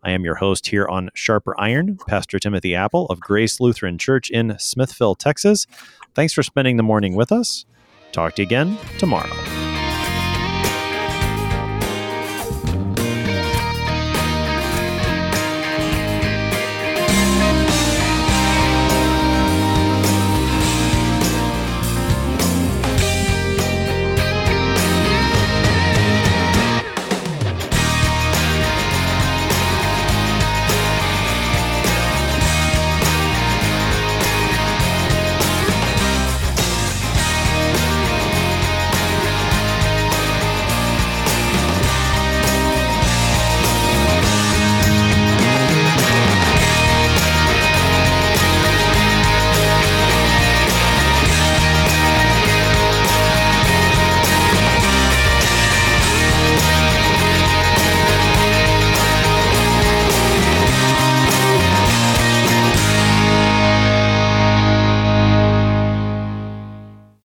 [0.03, 4.31] I am your host here on Sharper Iron, Pastor Timothy Appel of Grace Lutheran Church
[4.31, 5.67] in Smithville, Texas.
[6.15, 7.65] Thanks for spending the morning with us.
[8.11, 9.60] Talk to you again tomorrow.